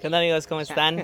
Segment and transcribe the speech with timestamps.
[0.00, 0.46] ¿Qué onda amigos?
[0.46, 1.02] ¿Cómo están?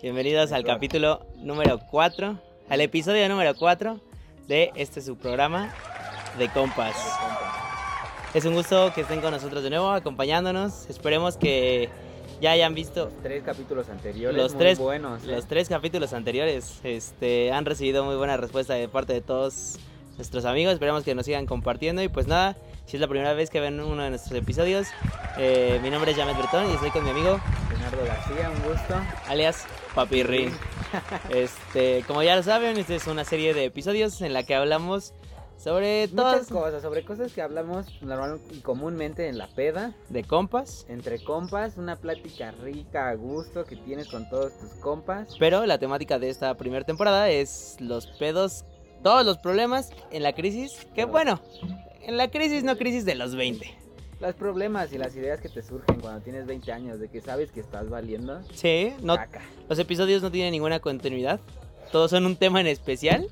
[0.00, 2.38] Bienvenidos al capítulo número 4,
[2.70, 4.00] al episodio número 4
[4.48, 5.74] de este su programa
[6.38, 6.96] de compas.
[8.32, 10.88] Es un gusto que estén con nosotros de nuevo, acompañándonos.
[10.88, 11.90] Esperemos que
[12.40, 15.24] ya hayan visto Los tres capítulos anteriores, los muy tres, buenos.
[15.24, 15.26] ¿eh?
[15.26, 16.80] los tres capítulos anteriores.
[16.84, 19.78] Este, han recibido muy buena respuesta de parte de todos
[20.16, 20.74] nuestros amigos.
[20.74, 22.02] Esperamos que nos sigan compartiendo.
[22.02, 22.56] Y pues nada,
[22.86, 24.88] si es la primera vez que ven uno de nuestros episodios,
[25.38, 28.94] eh, mi nombre es Jamet Bretón y estoy con mi amigo Leonardo García, un gusto.
[29.28, 30.52] alias Papirrin.
[31.30, 35.14] Este, como ya lo saben, esta es una serie de episodios en la que hablamos
[35.62, 40.84] sobre todas cosas, sobre cosas que hablamos normal y comúnmente en la peda, de compas.
[40.88, 45.36] entre compas, una plática rica, a gusto que tienes con todos tus compas.
[45.38, 48.64] Pero la temática de esta primera temporada es los pedos,
[49.02, 50.86] todos los problemas en la crisis.
[50.94, 51.40] Que bueno,
[52.02, 53.78] en la crisis, no crisis de los 20.
[54.20, 57.50] Los problemas y las ideas que te surgen cuando tienes 20 años, de que sabes
[57.50, 58.40] que estás valiendo.
[58.54, 59.40] Sí, no, caca.
[59.68, 61.40] los episodios no tienen ninguna continuidad.
[61.90, 63.26] Todos son un tema en especial.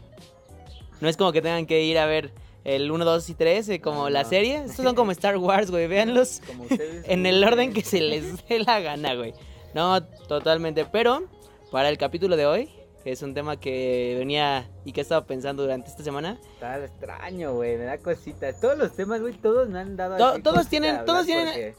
[1.00, 2.32] No es como que tengan que ir a ver
[2.64, 4.28] el 1, 2 y 3 eh, como No, la no.
[4.28, 4.56] serie.
[4.64, 5.86] Estos son como Star Wars, güey.
[5.86, 9.32] Véanlos Como ustedes en el orden que se les dé la gana, güey.
[9.74, 10.84] No, totalmente.
[10.84, 11.22] Pero
[11.70, 12.68] para el capítulo de hoy,
[13.04, 16.78] que es un tema que venía y que he estado pensando durante esta semana, Está
[16.84, 18.60] extraño, güey, me da cositas.
[18.60, 21.74] Todos los temas, güey, todos me han dado To- todos cosita tienen- todos tienen- Porque,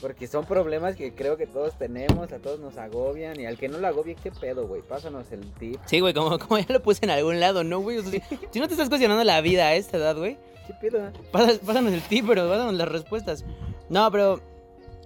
[0.00, 3.38] porque son problemas que creo que todos tenemos, a todos nos agobian.
[3.40, 4.82] Y al que no lo agobie, ¿qué pedo, güey?
[4.82, 5.80] Pásanos el tip.
[5.86, 7.98] Sí, güey, como, como ya lo puse en algún lado, ¿no, güey?
[7.98, 11.10] O sea, si, no te estás cuestionando la vida a esta edad, güey, ¿Qué pedo?
[11.32, 13.44] pasa- pásanos el tip, pero pásanos las respuestas.
[13.88, 14.40] No, pero,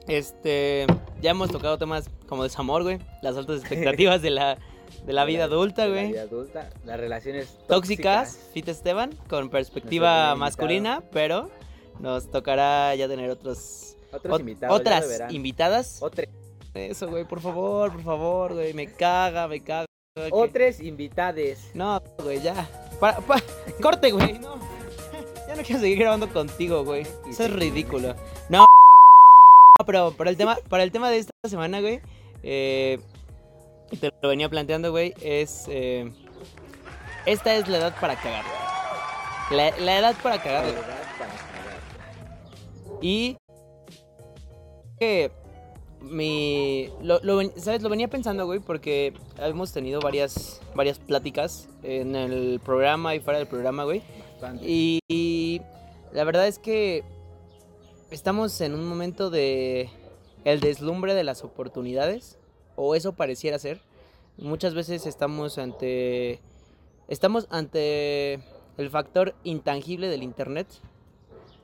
[0.09, 0.87] este,
[1.21, 4.59] ya hemos tocado temas como desamor, güey, las altas expectativas de la,
[5.07, 6.09] de la vida adulta, De La güey.
[6.13, 8.51] vida adulta, las relaciones Tóxicas, tóxicas.
[8.53, 11.51] Fit Esteban, con perspectiva masculina, pero
[11.99, 13.97] nos tocará ya tener otros...
[14.13, 14.81] Otros ot- invitados.
[14.81, 16.03] otras invitadas.
[16.75, 19.87] Eso, güey, por favor, por favor, güey, me caga, me caga.
[20.33, 21.71] Otros invitades.
[21.75, 22.69] No, güey, ya.
[23.81, 24.59] Corte, güey, no.
[25.49, 27.03] Ya no quiero seguir grabando contigo, güey.
[27.29, 28.15] Eso es ridículo.
[28.49, 28.67] No,
[29.87, 32.01] pero para el tema, para el tema de esta semana, güey,
[32.43, 32.99] eh,
[33.97, 36.13] te lo venía planteando, güey, es eh,
[37.27, 38.45] esta es la edad para cagar.
[39.51, 40.63] La, la edad para cagar.
[40.65, 40.75] güey.
[40.75, 42.99] Verdad para cagar.
[43.03, 43.37] Y
[44.99, 45.33] que
[46.01, 47.21] mi lo,
[47.57, 53.21] sabes lo venía pensando, güey, porque hemos tenido varias varias pláticas en el programa y
[53.21, 54.03] fuera del programa, güey.
[54.63, 55.61] Y
[56.13, 57.05] la verdad es que
[58.11, 59.91] estamos en un momento de
[60.45, 62.39] el deslumbre de las oportunidades
[62.81, 63.81] o eso pareciera ser.
[64.39, 66.41] Muchas veces estamos ante
[67.09, 68.41] estamos ante
[68.79, 70.67] el factor intangible del internet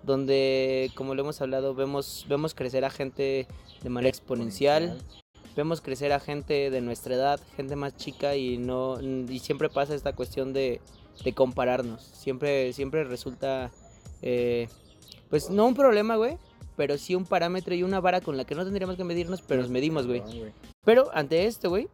[0.03, 3.47] donde como lo hemos hablado vemos vemos crecer a gente
[3.83, 4.99] de manera exponencial
[5.57, 9.95] vemos crecer a gente de nuestra edad, gente más chica y no y siempre pasa
[9.95, 10.81] esta cuestión de,
[11.25, 12.03] de compararnos.
[12.03, 13.71] Siempre siempre resulta
[14.21, 14.69] eh,
[15.31, 16.37] pues no un problema, güey,
[16.77, 19.63] pero sí un parámetro y una vara con la que no tendríamos que medirnos, pero
[19.63, 20.23] nos medimos, güey.
[20.85, 21.89] Pero ante esto, güey,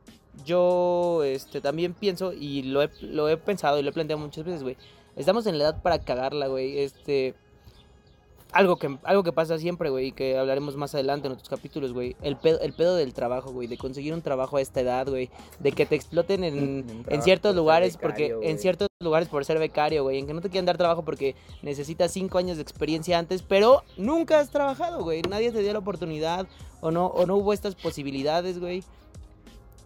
[0.45, 4.45] yo este también pienso y lo he, lo he pensado y lo he planteado muchas
[4.45, 4.77] veces, güey.
[5.17, 6.79] Estamos en la edad para cagarla, güey.
[6.81, 7.35] Este
[8.53, 11.93] algo que, algo que pasa siempre, güey, y que hablaremos más adelante en otros capítulos,
[11.93, 12.17] güey.
[12.23, 15.31] El pedo, el pedo del trabajo, güey, de conseguir un trabajo a esta edad, güey.
[15.59, 19.59] De que te exploten en, en ciertos lugares, becario, porque en ciertos lugares por ser
[19.59, 20.19] becario, güey.
[20.19, 23.83] En que no te quieran dar trabajo porque necesitas cinco años de experiencia antes, pero
[23.97, 25.23] nunca has trabajado, güey.
[25.23, 26.47] Nadie te dio la oportunidad
[26.81, 28.85] o no, o no hubo estas posibilidades, güey.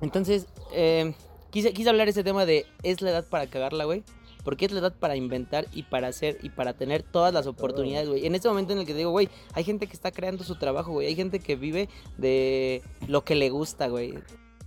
[0.01, 1.15] Entonces, eh,
[1.51, 4.03] quise, quise hablar ese tema de es la edad para cagarla, güey.
[4.47, 8.09] Porque es la edad para inventar y para hacer y para tener todas las oportunidades,
[8.09, 8.27] güey.
[8.27, 10.55] En este momento en el que te digo, güey, hay gente que está creando su
[10.55, 11.09] trabajo, güey.
[11.09, 14.15] Hay gente que vive de lo que le gusta, güey.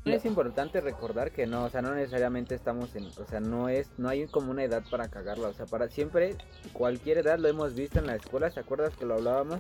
[0.03, 3.89] Es importante recordar que no, o sea, no necesariamente estamos en, o sea, no es,
[3.97, 6.35] no hay como una edad para cagarla, o sea, para siempre,
[6.73, 9.59] cualquier edad lo hemos visto en la escuela, ¿te acuerdas que lo hablábamos?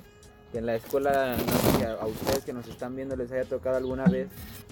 [0.51, 3.45] Que en la escuela, no sé si a, ustedes que nos están viendo les haya
[3.45, 4.29] tocado alguna vez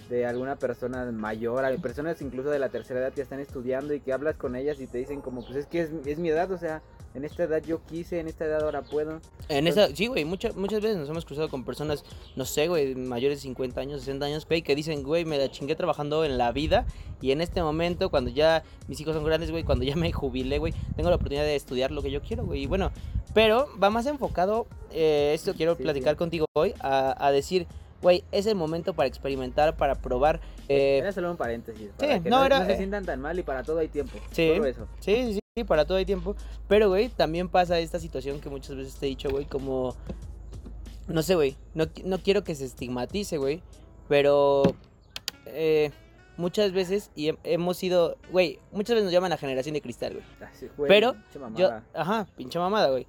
[0.10, 4.14] de alguna persona mayor, personas incluso de la tercera edad que están estudiando y que
[4.14, 6.58] hablas con ellas y te dicen como, pues es que es, es mi edad, o
[6.58, 6.82] sea,
[7.18, 9.20] en esta edad yo quise, en esta edad ahora puedo.
[9.50, 12.06] En esa, sí, güey, muchas muchas veces nos hemos cruzado con personas,
[12.36, 15.50] no sé, güey, mayores de 50 años, 60 años, güey, que dicen, güey, me la
[15.52, 16.86] chingué trabajando en la vida
[17.22, 20.60] y en este momento, cuando ya mis hijos son grandes, güey, cuando ya me jubilé,
[20.60, 22.64] güey, tengo la oportunidad de estudiar lo que yo quiero, güey.
[22.64, 22.92] Y bueno,
[23.34, 26.18] pero va más enfocado, eh, esto quiero Sí, platicar sí.
[26.20, 27.66] contigo hoy, a, a decir,
[28.02, 30.40] güey, es el momento para experimentar, para probar.
[30.70, 31.90] eh, Era solo un paréntesis.
[31.98, 33.88] Para que no, no, era- no se eh, sientan tan mal y para todo hay
[33.88, 34.18] tiempo.
[34.32, 34.50] Sí.
[34.52, 34.88] Eso.
[35.00, 36.36] Sí, sí, sí, para todo hay tiempo.
[36.68, 39.96] Pero, güey, también pasa esta situación que muchas veces te he dicho, güey, como
[41.08, 43.62] no sé, güey, no, no quiero que se estigmatice, güey,
[44.10, 44.64] pero
[45.46, 45.92] eh,
[46.36, 50.14] muchas veces, y he- hemos sido, güey, muchas veces nos llaman la generación de cristal,
[50.14, 50.70] güey.
[50.76, 53.08] Güey, Pero pinche Yo, ajá, pinche mamada, güey.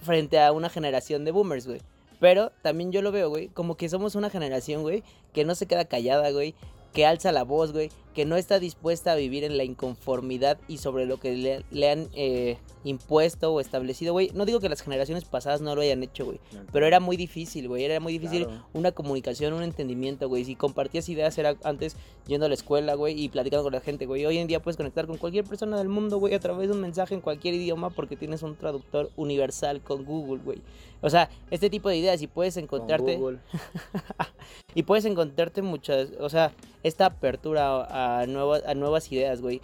[0.00, 1.80] Frente a una generación de boomers, güey.
[2.20, 5.66] Pero también yo lo veo, güey, como que somos una generación, güey, que no se
[5.66, 6.54] queda callada, güey,
[6.92, 10.78] que alza la voz, güey, que no está dispuesta a vivir en la inconformidad y
[10.78, 14.32] sobre lo que le, le han eh, impuesto o establecido, güey.
[14.34, 17.16] No digo que las generaciones pasadas no lo hayan hecho, güey, No, pero era muy
[17.16, 18.66] difícil, güey, era muy difícil claro.
[18.72, 20.44] una comunicación, un entendimiento, güey.
[20.44, 21.94] Si compartías ideas era antes
[22.26, 24.26] yendo a la escuela, güey, y platicando con la gente, güey.
[24.26, 26.80] Hoy en día puedes conectar con cualquier persona del mundo, güey, a través de un
[26.80, 30.60] mensaje en cualquier idioma porque tienes un traductor universal con Google, güey.
[31.00, 33.38] O sea, este tipo de ideas y puedes Con encontrarte Google.
[34.74, 39.60] y puedes encontrarte muchas, o sea, esta apertura a nuevas a nuevas ideas, güey.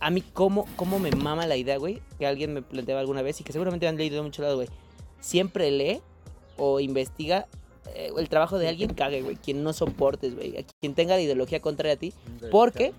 [0.00, 3.40] A mí cómo cómo me mama la idea, güey, que alguien me planteaba alguna vez
[3.40, 4.68] y que seguramente han leído de muchos lados, güey.
[5.20, 6.00] Siempre lee
[6.56, 7.46] o investiga
[7.94, 11.22] eh, el trabajo de alguien cague, güey, quien no soportes, güey, a quien tenga la
[11.22, 12.12] ideología contraria a ti,
[12.50, 12.92] ¿Por qué?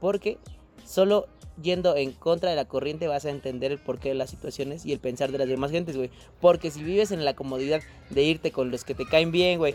[0.00, 0.38] porque
[0.84, 1.26] solo
[1.62, 4.92] yendo en contra de la corriente vas a entender el porqué de las situaciones y
[4.92, 6.10] el pensar de las demás gentes, güey.
[6.40, 9.74] Porque si vives en la comodidad de irte con los que te caen bien, güey.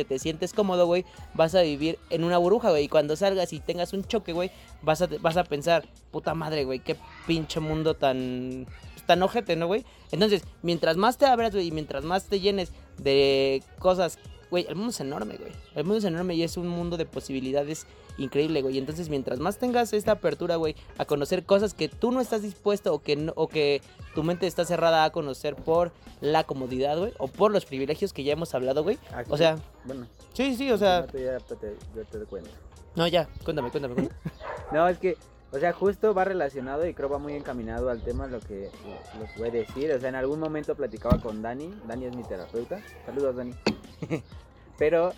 [0.00, 1.04] Que te sientes cómodo, güey,
[1.34, 2.84] vas a vivir en una burbuja, güey.
[2.84, 4.50] Y cuando salgas y tengas un choque, güey,
[4.82, 8.66] vas a, vas a pensar, puta madre, güey, qué pinche mundo tan,
[9.06, 9.84] tan ojete, ¿no, güey?
[10.10, 14.18] Entonces, mientras más te abras, güey, y mientras más te llenes de cosas,
[14.50, 15.52] güey, el mundo es enorme, güey.
[15.74, 17.86] El mundo es enorme y es un mundo de posibilidades
[18.18, 18.76] increíble, güey.
[18.78, 22.92] Entonces, mientras más tengas esta apertura, güey, a conocer cosas que tú no estás dispuesto
[22.92, 23.80] o que, no- o que
[24.14, 28.24] tu mente está cerrada a conocer por la comodidad, güey, o por los privilegios que
[28.24, 28.98] ya hemos hablado, güey.
[29.14, 32.50] Aquí- O sea, bueno, sí, sí, o sea, ya te, te- yo te doy cuenta.
[32.96, 34.20] no, ya, cuéntame, cuéntame, cuéntame.
[34.72, 35.16] No, es que,
[35.52, 39.38] o sea, justo va relacionado y creo va muy encaminado al tema lo que que
[39.38, 39.90] voy a decir.
[39.92, 41.74] O sea, en algún momento platicaba con Dani.
[41.86, 42.80] Dani es mi terapeuta.
[43.04, 43.54] Saludos, Dani.
[44.78, 45.12] Pero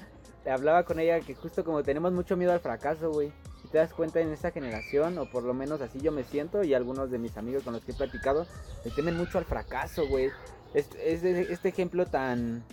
[0.51, 3.33] hablaba con ella que justo como tenemos mucho miedo al fracaso, güey.
[3.63, 6.65] Si te das cuenta en esta generación, o por lo menos así yo me siento,
[6.65, 8.47] y algunos de mis amigos con los que he platicado,
[8.85, 10.31] le temen mucho al fracaso, güey.
[10.75, 12.65] Es, es de- este ejemplo tan,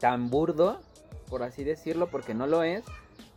[0.00, 0.80] tan burdo,
[1.30, 2.84] por así decirlo, porque no lo es,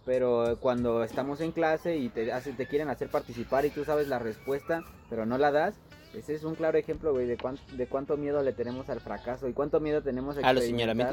[0.05, 4.07] pero cuando estamos en clase y te, hace- te quieren hacer participar y tú sabes
[4.07, 5.75] la respuesta, pero no la das,
[6.13, 9.47] ese es un claro ejemplo, güey, de, cuán- de cuánto miedo le tenemos al fracaso
[9.47, 10.65] y cuánto miedo tenemos A los experimentar-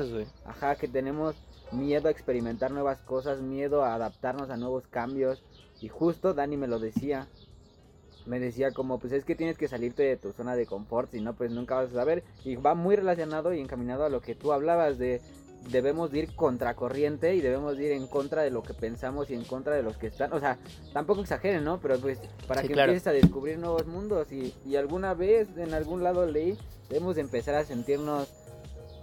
[0.03, 0.27] señalamientos, güey.
[0.45, 1.37] Ajá, que tenemos
[1.71, 5.43] miedo a experimentar nuevas cosas, miedo a adaptarnos a nuevos cambios.
[5.81, 7.29] Y justo Dani me lo decía.
[8.27, 11.21] Me decía como, pues es que tienes que salirte de tu zona de confort, si
[11.21, 12.25] no, pues nunca vas a saber.
[12.45, 15.21] Y va muy relacionado y encaminado a lo que tú hablabas de
[15.71, 19.35] debemos de ir contracorriente y debemos de ir en contra de lo que pensamos y
[19.35, 20.33] en contra de los que están.
[20.33, 20.59] O sea,
[20.93, 21.79] tampoco exageren, ¿no?
[21.81, 22.93] Pero pues para Sí, que claro.
[22.93, 24.33] empieces a descubrir nuevos mundos.
[24.33, 26.57] Y, y alguna vez en algún lado leí,
[26.89, 28.33] debemos de empezar a sentirnos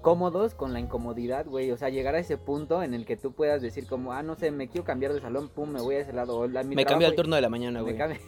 [0.01, 1.71] cómodos con la incomodidad, güey.
[1.71, 4.35] O sea, llegar a ese punto en el que tú puedas decir como, ah, no
[4.35, 6.37] sé, me quiero cambiar de salón, pum, me voy a ese lado.
[6.37, 7.97] O la, mi Me cambio al turno de la mañana, me güey.
[7.97, 8.19] cambio-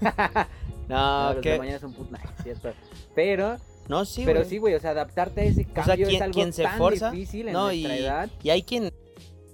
[0.88, 1.58] No, No, que...
[1.58, 2.72] mañana son puta, cierto.
[3.14, 3.56] Pero,
[3.88, 6.52] No, sí, pero sí, güey, o sea, adaptarte a ese cambio ¿quién- es algo quién
[6.52, 7.10] se tan forza?
[7.10, 8.30] difícil en No, nuestra y, edad.
[8.42, 8.90] y hay quien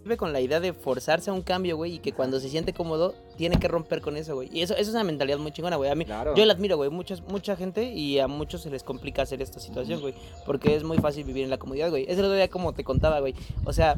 [0.05, 2.73] vive con la idea de forzarse a un cambio, güey, y que cuando se siente
[2.73, 4.49] cómodo, tiene que romper con eso, güey.
[4.53, 5.91] Y eso, eso es una mentalidad muy chingona, güey.
[5.91, 6.35] A mí, Claro.
[6.35, 6.89] yo la admiro, güey.
[6.91, 10.15] Muchas, mucha gente y a muchos se les complica hacer esta situación, güey.
[10.47, 12.05] Porque es muy fácil vivir en la comodidad, güey.
[12.09, 13.35] Es el otro día como te contaba, güey.
[13.67, 13.97] O sea,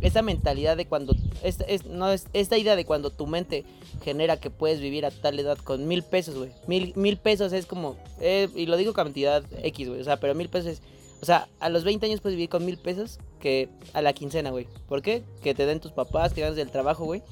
[0.00, 1.14] esta mentalidad de cuando.
[1.42, 3.64] Esta, es, no, es, esta idea de cuando tu mente
[4.02, 6.50] genera que puedes vivir a tal edad con mil pesos, güey.
[6.66, 7.96] Mil, mil pesos es como.
[8.20, 10.00] eh, y lo digo cantidad X, güey.
[10.00, 10.82] O sea, pero mil pesos es.
[11.22, 14.50] O sea, a los 20 años puedes vivir con mil pesos que a la quincena,
[14.50, 14.66] güey.
[14.88, 15.22] ¿Por qué?
[15.42, 17.22] Que te den tus papás, que ganas del trabajo, güey.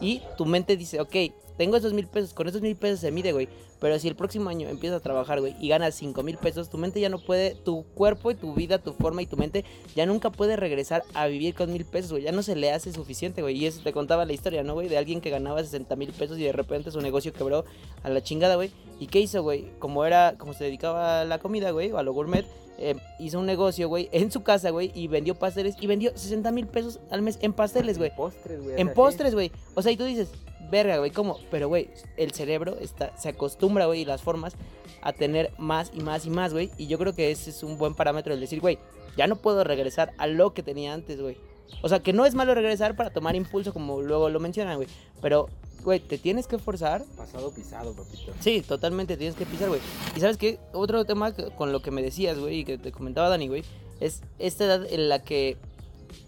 [0.00, 1.14] Y tu mente dice, ok,
[1.56, 3.48] tengo esos mil pesos, con esos mil pesos se mide, güey.
[3.80, 6.78] Pero si el próximo año empiezas a trabajar, güey, y ganas cinco mil pesos, tu
[6.78, 9.64] mente ya no puede, tu cuerpo y tu vida, tu forma y tu mente
[9.96, 12.22] ya nunca puede regresar a vivir con mil pesos, güey.
[12.22, 13.56] Ya no se le hace suficiente, güey.
[13.56, 14.88] Y eso te contaba la historia, ¿no, güey?
[14.88, 17.64] De alguien que ganaba 60 mil pesos y de repente su negocio quebró
[18.02, 18.70] a la chingada, güey.
[19.00, 19.66] ¿Y qué hizo, güey?
[19.80, 22.46] Como era, como se dedicaba a la comida, güey, o a lo gourmet,
[22.78, 26.50] eh, hizo un negocio, güey, en su casa, güey, y vendió pasteles y vendió 60
[26.52, 28.10] mil pesos al mes en pasteles, güey.
[28.10, 28.80] En postres, güey.
[28.80, 29.52] En postres, güey.
[29.74, 30.30] O sea, y tú dices,
[30.72, 31.38] verga, güey, ¿cómo?
[31.50, 34.54] Pero, güey, el cerebro está, se acostumbra, güey, y las formas
[35.02, 36.70] a tener más y más y más, güey.
[36.78, 38.78] Y yo creo que ese es un buen parámetro el decir, güey,
[39.16, 41.36] ya no puedo regresar a lo que tenía antes, güey.
[41.82, 44.88] O sea, que no es malo regresar para tomar impulso, como luego lo mencionan, güey.
[45.20, 45.48] Pero,
[45.84, 47.04] güey, te tienes que forzar.
[47.16, 48.32] Pasado pisado, papito.
[48.40, 49.80] Sí, totalmente, tienes que pisar, güey.
[50.16, 50.58] Y sabes qué?
[50.72, 53.62] Otro tema con lo que me decías, güey, y que te comentaba Dani, güey,
[54.00, 55.58] es esta edad en la que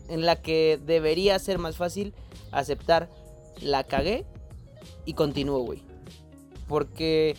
[0.09, 2.13] en la que debería ser más fácil
[2.53, 3.09] aceptar
[3.61, 4.25] la cagué
[5.05, 5.83] y continúo, güey.
[6.69, 7.37] Porque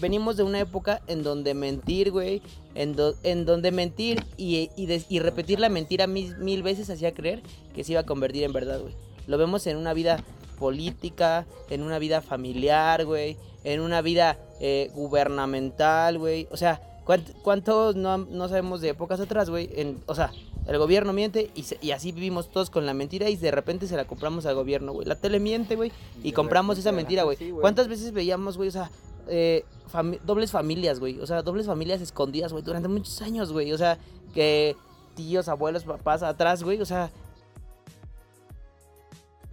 [0.00, 2.40] venimos de una época en donde mentir, güey,
[2.74, 7.42] en, do- en donde mentir y, y, repetir la mentira mil, mil veces hacía creer
[7.74, 8.94] que se iba a convertir en verdad, güey.
[9.26, 10.22] Lo vemos en una vida
[10.58, 16.46] política, en una vida familiar, güey, en una vida eh, gubernamental, güey.
[16.50, 19.68] O sea, ¿cuánt- ¿cuántos no, no sabemos de épocas atrás, güey?
[20.06, 20.32] O sea,
[20.66, 23.86] el gobierno miente y, se- y así vivimos todos con la mentira y de repente
[23.88, 25.06] se la compramos al gobierno, güey.
[25.06, 25.90] La tele miente, güey,
[26.22, 27.36] y de compramos esa mentira, güey.
[27.36, 28.68] sí, ¿Cuántas veces veíamos, güey?
[28.68, 28.90] O sea,
[29.28, 31.18] eh, fami- dobles familias, güey.
[31.20, 33.72] O sea, dobles familias escondidas, güey, durante muchos años, güey.
[33.72, 33.98] O sea,
[34.34, 34.76] que
[35.14, 36.80] tíos, abuelos, papás atrás, güey.
[36.80, 37.10] O sea,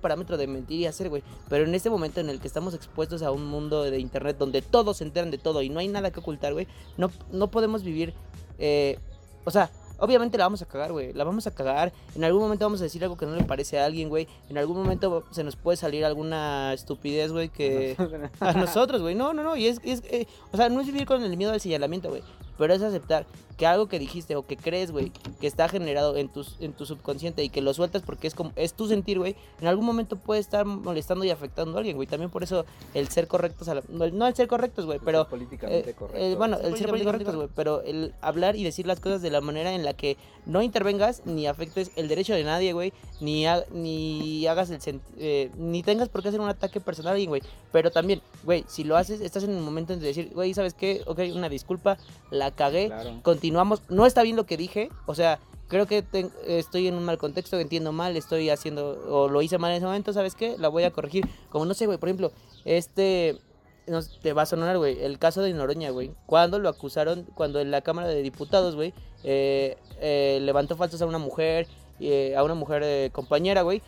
[0.01, 1.23] parámetro de mentir y hacer, güey.
[1.49, 4.61] Pero en este momento en el que estamos expuestos a un mundo de internet donde
[4.61, 7.83] todos se enteran de todo y no hay nada que ocultar, güey, no, no podemos
[7.83, 8.13] vivir,
[8.59, 8.97] eh,
[9.43, 11.91] o sea, obviamente la vamos a cagar, güey, la vamos a cagar.
[12.15, 14.27] En algún momento vamos a decir algo que no le parece a alguien, güey.
[14.49, 17.95] En algún momento se nos puede salir alguna estupidez, güey, que...
[18.39, 19.15] A nosotros, güey.
[19.15, 19.55] No, no, no.
[19.55, 22.23] Y es, es eh, o sea, no es vivir con el miedo al señalamiento, güey.
[22.57, 23.25] Pero es aceptar
[23.59, 25.11] que algo que dijiste o que crees, güey,
[25.41, 28.53] que está generado en tu, en tu subconsciente y que lo sueltas porque es como
[28.55, 32.07] es tu sentir, güey, en algún momento puede estar molestando y afectando a alguien, güey.
[32.07, 34.99] También por eso el ser correctos, a la- no, el- no el ser correctos, güey,
[35.03, 36.17] pero Ser políticamente eh, correcto.
[36.25, 39.29] eh, bueno, el ser políticamente correctos, güey, pero el hablar y decir las cosas de
[39.29, 43.45] la manera en la que no intervengas ni afectes el derecho de nadie, güey, ni,
[43.45, 44.79] ha- ni hagas el
[45.17, 47.41] eh, ni tengas por qué hacer un ataque personal a alguien, güey.
[47.73, 51.01] Pero también, güey, si lo haces, estás en el momento de decir, güey, ¿sabes qué?
[51.05, 51.97] Ok, una disculpa,
[52.31, 53.19] la cagué, Claro.
[53.49, 55.39] Continuamos, no está bien lo que dije, o sea,
[55.69, 56.03] creo que
[56.45, 59.87] estoy en un mal contexto, entiendo mal, estoy haciendo, o lo hice mal en ese
[59.87, 60.55] momento, ¿sabes qué?
[60.59, 61.27] La voy a corregir.
[61.49, 62.31] Como no sé, güey, por ejemplo,
[62.63, 63.39] este,
[63.87, 67.59] no te va a sonar, güey, el caso de Noroña, güey, cuando lo acusaron, cuando
[67.59, 71.65] en la Cámara de Diputados, güey, eh, eh, levantó falsos a una mujer,
[71.99, 73.81] eh, a una mujer eh, compañera, güey,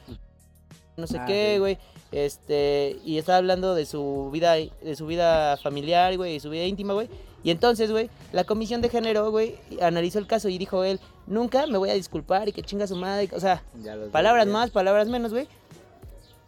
[0.97, 1.77] no sé Ah, qué, güey.
[2.11, 6.65] Este, y estaba hablando de su vida, de su vida familiar, güey, y su vida
[6.65, 7.07] íntima, güey.
[7.43, 11.65] Y entonces, güey, la comisión de género, güey, analizó el caso y dijo él, nunca
[11.67, 13.29] me voy a disculpar y que chinga su madre.
[13.33, 13.63] O sea,
[14.11, 15.47] palabras más, palabras menos, güey.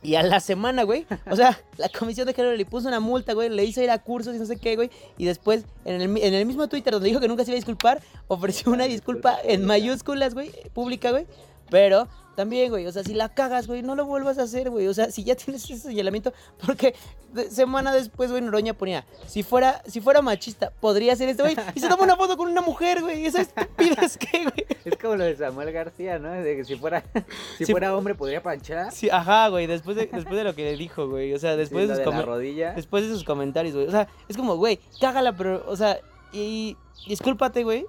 [0.06, 3.32] Y a la semana, güey, o sea, la comisión de género le puso una multa,
[3.34, 4.92] güey, le hizo ir a cursos y no sé qué, güey.
[5.18, 7.56] Y después, en el, mi- en el mismo Twitter donde dijo que nunca se iba
[7.56, 11.26] a disculpar, ofreció una disculpa en mayúsculas, güey, pública, güey.
[11.74, 14.88] Pero también, güey, o sea, si la cagas, güey, no lo vuelvas a hacer, güey.
[14.88, 16.32] O sea, si ya tienes ese señalamiento,
[16.64, 16.94] porque
[17.34, 21.56] de- semana después, güey, Noroña ponía, si fuera, si fuera machista, podría ser esto, güey.
[21.74, 23.26] Y se toma una foto con una mujer, güey.
[23.26, 24.66] Esa estupidez que, güey.
[24.86, 26.30] Es como lo de Samuel García, ¿no?
[26.32, 27.04] De que si fuera,
[27.58, 28.92] si Si fuera hombre podría planchar.
[28.92, 31.34] Sí, ajá, güey, después de, después de lo que le dijo, güey.
[31.34, 32.74] O sea, después Sí, de de sus la comen- rodilla.
[32.76, 33.88] después de sus comentarios, güey.
[33.88, 35.98] O sea, es como, güey, cágala, pero, o sea,
[36.32, 36.78] y
[37.08, 37.86] discúlpate, güey.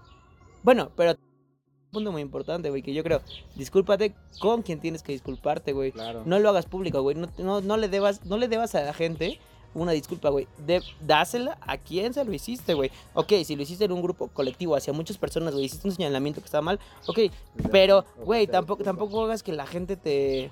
[0.62, 1.14] Bueno, pero
[1.94, 3.22] punto muy importante, güey, que yo creo,
[3.54, 5.92] discúlpate con quien tienes que disculparte, güey.
[5.92, 6.22] Claro.
[6.26, 7.16] No lo hagas público, güey.
[7.16, 9.40] No, no, no le debas, no le debas a la gente
[9.74, 10.46] una disculpa, güey.
[10.66, 12.90] De- dásela a quien se lo hiciste, güey.
[13.14, 16.40] Ok, si lo hiciste en un grupo colectivo hacia muchas personas, güey, hiciste un señalamiento
[16.40, 17.18] que estaba mal, ok.
[17.72, 20.50] Pero, güey, tampoco, tampoco hagas que la gente te...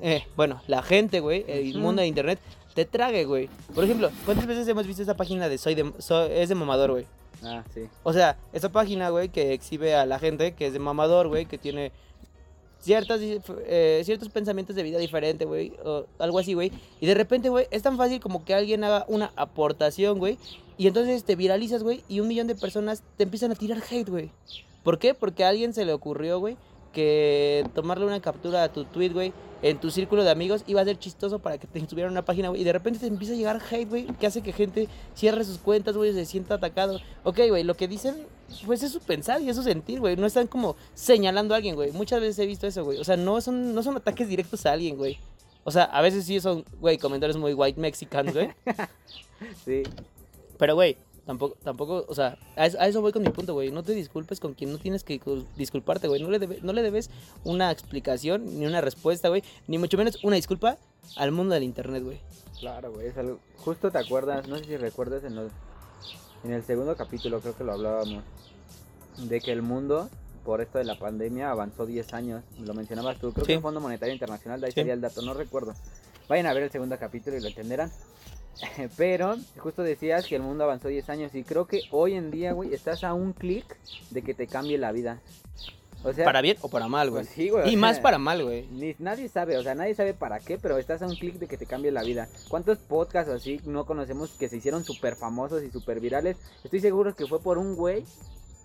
[0.00, 1.78] Eh, bueno, la gente, güey, el Ujú.
[1.80, 2.38] mundo de internet,
[2.74, 3.48] te trague, güey.
[3.74, 5.92] Por ejemplo, ¿cuántas veces hemos visto esa página de Soy de...
[5.98, 7.06] Soy- es de mamador, güey?
[7.44, 7.88] Ah, sí.
[8.02, 11.46] O sea, esa página, güey, que exhibe a la gente que es de mamador, güey,
[11.46, 11.92] que tiene
[12.80, 16.70] ciertas, eh, ciertos pensamientos de vida diferente, güey, o algo así, güey.
[17.00, 20.38] Y de repente, güey, es tan fácil como que alguien haga una aportación, güey.
[20.76, 24.08] Y entonces te viralizas, güey, y un millón de personas te empiezan a tirar hate,
[24.08, 24.30] güey.
[24.82, 25.14] ¿Por qué?
[25.14, 26.58] Porque a alguien se le ocurrió, güey,
[26.94, 30.84] que tomarle una captura a tu tweet, güey, en tu círculo de amigos iba a
[30.84, 32.62] ser chistoso para que te subieran una página, güey.
[32.62, 35.58] Y de repente te empieza a llegar hate, güey, que hace que gente cierre sus
[35.58, 37.00] cuentas, güey, se sienta atacado.
[37.24, 38.14] Ok, güey, lo que dicen,
[38.64, 40.16] pues es su pensar y es su sentir, güey.
[40.16, 41.92] No están como señalando a alguien, güey.
[41.92, 42.98] Muchas veces he visto eso, güey.
[42.98, 45.18] O sea, no son, no son ataques directos a alguien, güey.
[45.64, 48.50] O sea, a veces sí son, güey, comentarios muy white mexicans, güey.
[49.64, 49.82] Sí.
[50.56, 53.70] Pero, güey, tampoco, tampoco, o sea, a eso, a eso voy con mi punto, güey.
[53.70, 56.22] No te disculpes con quien no tienes que cu- disculparte, güey.
[56.22, 57.10] No, le debe- no le debes
[57.44, 59.42] una explicación, ni una respuesta, güey.
[59.66, 60.76] Ni mucho menos una disculpa
[61.16, 62.18] al mundo del internet, güey.
[62.60, 63.38] Claro, güey, es algo...
[63.58, 65.52] Justo te acuerdas, no sé si recuerdas en, los-
[66.44, 68.22] en el segundo capítulo, creo que lo hablábamos,
[69.18, 70.08] de que el mundo,
[70.44, 72.42] por esto de la pandemia, avanzó 10 años.
[72.60, 73.48] Lo mencionabas tú, creo Sí.
[73.48, 74.80] que el Fondo Monetario Internacional, de ahí Sí.
[74.80, 75.74] sería el dato, no recuerdo.
[76.28, 77.90] Vayan a ver el segundo capítulo y lo entenderán.
[78.96, 82.52] Pero justo decías que el mundo avanzó 10 años y creo que hoy en día,
[82.52, 83.64] güey, estás a un clic
[84.10, 85.20] de que te cambie la vida.
[86.02, 87.24] O sea, Para bien o para mal, güey.
[87.24, 88.66] pues sí, güey, y más para mal, güey.
[88.70, 91.46] ni, nadie sabe, o sea, nadie sabe para qué, pero estás a un clic de
[91.46, 92.28] que te cambie la vida.
[92.48, 96.36] ¿Cuántos podcasts así no conocemos que se hicieron súper famosos y súper virales?
[96.62, 98.04] Estoy seguro que fue por un güey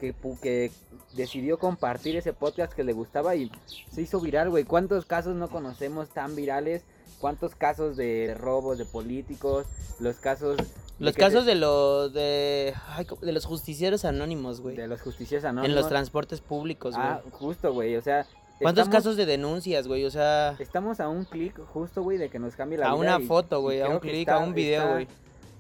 [0.01, 0.71] que, que
[1.13, 3.49] decidió compartir ese podcast que le gustaba y
[3.89, 4.65] se hizo viral, güey.
[4.65, 6.83] ¿Cuántos casos no conocemos tan virales?
[7.19, 9.65] ¿Cuántos casos de robos de políticos?
[9.99, 10.57] los casos...
[10.99, 12.73] Los casos de los de,
[13.21, 14.75] de los justicieros anónimos, güey.
[14.75, 15.77] de los justicieros En anónimos.
[15.81, 17.07] los transportes públicos, güey.
[17.07, 18.25] Ah, justo, güey, o sea...
[18.61, 20.03] ¿Cuántos estamos- casos de denuncias, güey?
[20.03, 22.99] O sea, Estamos a un clic justo, güey, de que nos cambie la a vida.
[23.15, 24.93] una y- foto, y güey, a creo un que clic, está- a un video, está-
[24.93, 25.07] güey.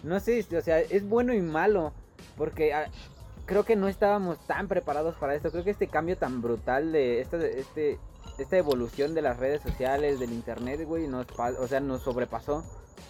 [0.03, 1.93] No sé, o sea, es bueno y malo,
[2.37, 2.89] porque ah,
[3.49, 5.49] creo que no estábamos tan preparados para esto.
[5.49, 7.97] Creo que este cambio tan brutal de esta, este,
[8.37, 11.25] esta evolución de las redes sociales, del internet, güey, nos,
[11.59, 12.63] o sea, nos sobrepasó.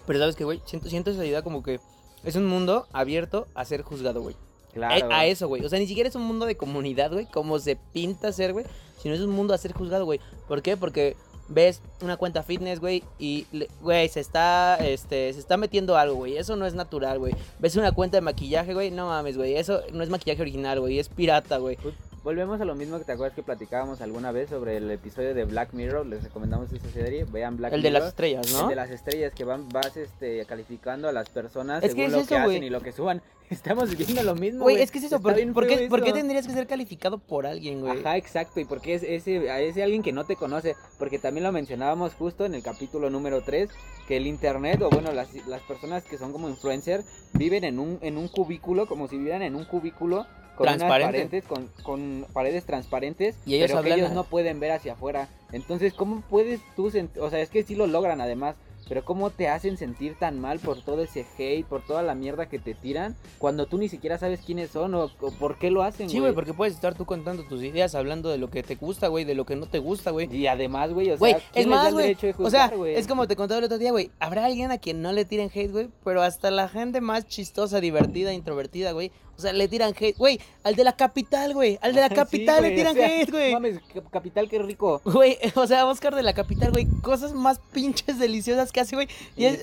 [0.07, 1.81] Pero sabes que, güey, siento, siento esa idea como que
[2.23, 4.37] es un mundo abierto a ser juzgado, güey.
[4.73, 4.95] Claro.
[4.95, 5.65] Eh, A eso, güey.
[5.65, 8.65] O sea, ni siquiera es un mundo de comunidad, güey, como se pinta ser, güey,
[8.97, 10.21] sino es un mundo a ser juzgado, güey.
[10.47, 10.77] ¿Por qué?
[10.77, 11.17] Porque
[11.49, 13.45] ves una cuenta fitness, güey, y,
[13.81, 16.37] güey, se está, este, se está metiendo algo, güey.
[16.37, 17.33] Eso no es natural, güey.
[17.59, 19.55] Ves una cuenta de maquillaje, güey, no mames, güey.
[19.55, 21.77] Eso no es maquillaje original, güey, es pirata, güey.
[22.21, 25.45] Volvemos a lo mismo que te acuerdas que platicábamos alguna vez sobre el episodio de
[25.45, 26.05] Black Mirror.
[26.05, 27.23] Les recomendamos esa serie.
[27.23, 28.01] Vean Black El de Mirror.
[28.01, 28.63] las estrellas, ¿no?
[28.63, 32.05] El de las estrellas que van, vas este, calificando a las personas Es que según
[32.07, 33.21] es lo eso, que hacen y lo que suban.
[33.49, 34.63] Estamos viviendo lo mismo.
[34.63, 35.21] Güey, es que es eso.
[35.21, 36.17] ¿Por, por qué, por qué eso.
[36.17, 37.99] tendrías que ser calificado por alguien, güey?
[37.99, 38.59] Ajá, exacto.
[38.59, 40.75] Y porque es ese, a ese alguien que no te conoce.
[40.99, 43.69] Porque también lo mencionábamos justo en el capítulo número 3.
[44.09, 47.97] Que el internet, o bueno, las, las personas que son como influencer, viven en un,
[48.01, 50.27] en un cubículo, como si vivieran en un cubículo.
[50.59, 51.41] Con Transparente.
[51.43, 55.27] con, con paredes transparentes, Y ellos pero que ellos a- no pueden ver hacia afuera.
[55.51, 58.55] Entonces, ¿cómo puedes tú sent- O sea, es que sí lo logran además,
[58.87, 62.47] pero ¿cómo te hacen sentir tan mal por todo ese hate, por toda la mierda
[62.49, 65.83] que te tiran, cuando tú ni siquiera sabes quiénes son o, o por qué lo
[65.83, 68.73] hacen, Sí, güey, porque puedes estar tú contando tus ideas, hablando de lo que te
[68.75, 70.27] gusta, güey, de lo que no te gusta, güey.
[70.35, 72.17] Y además, güey, o sea, Güey, ¿quién es más, güey.
[72.39, 74.09] O sea, es como te contaba el otro día, güey.
[74.19, 75.89] Habrá alguien a quien no le tiren hate, güey.
[76.03, 79.11] Pero hasta la gente más chistosa, divertida, introvertida, güey.
[79.39, 80.17] O sea, le tiran hate.
[80.17, 81.79] Güey, al de la capital, güey.
[81.81, 83.53] Al de la capital le tiran o sea, hate, güey.
[83.53, 85.01] Mames, Cap- capital, qué rico.
[85.05, 86.85] Güey, o sea, Oscar de la capital, güey.
[87.01, 89.07] Cosas más pinches deliciosas que hace, güey.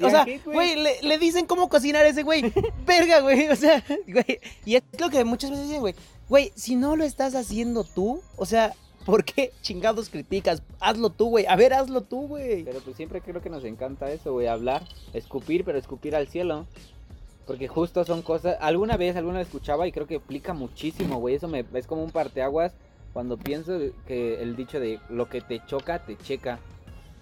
[0.03, 2.51] O sea, güey, le, le dicen cómo cocinar a ese güey.
[2.87, 3.49] Verga, güey.
[3.51, 4.41] O sea, güey.
[4.65, 5.95] Y es lo que muchas veces dicen, güey.
[6.31, 8.73] Güey, si no lo estás haciendo tú, o sea,
[9.05, 10.63] ¿por qué chingados criticas?
[10.81, 11.47] Hazlo tú, güey.
[11.47, 12.65] A ver, hazlo tú, güey.
[12.65, 16.67] Pero pues siempre creo que nos encanta eso, güey, hablar, escupir, pero escupir al cielo.
[17.47, 21.37] Porque justo son cosas, alguna vez, alguna vez escuchaba y creo que aplica muchísimo, güey.
[21.37, 22.73] Eso me es como un parteaguas
[23.13, 26.59] cuando pienso que el dicho de lo que te choca, te checa.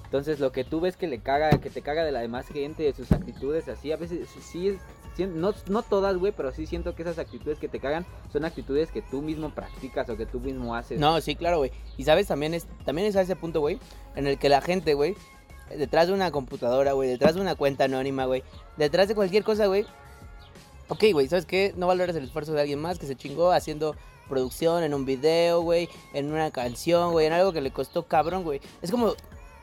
[0.04, 2.84] Entonces lo que tú ves que le caga, que te caga de la demás gente,
[2.84, 4.80] de sus actitudes así, a veces sí, es-
[5.16, 8.44] sí, no, no todas, güey, pero sí siento que esas actitudes que te cagan son
[8.44, 10.98] actitudes que tú mismo practicas o que tú mismo haces.
[11.00, 11.72] No, sí, claro, güey.
[11.96, 13.78] Y sabes, también es, también es a ese punto, güey,
[14.16, 15.16] en el que la gente, güey,
[15.76, 18.42] detrás de una computadora, güey, detrás de una cuenta anónima, güey,
[18.76, 19.84] detrás de cualquier cosa, güey.
[20.94, 21.74] Ok, güey, ¿sabes qué?
[21.76, 23.96] No valoras el esfuerzo de alguien más que se chingó haciendo
[24.28, 28.44] producción en un video, güey, en una canción, güey, en algo que le costó cabrón,
[28.44, 28.61] güey.
[28.80, 29.16] Es como,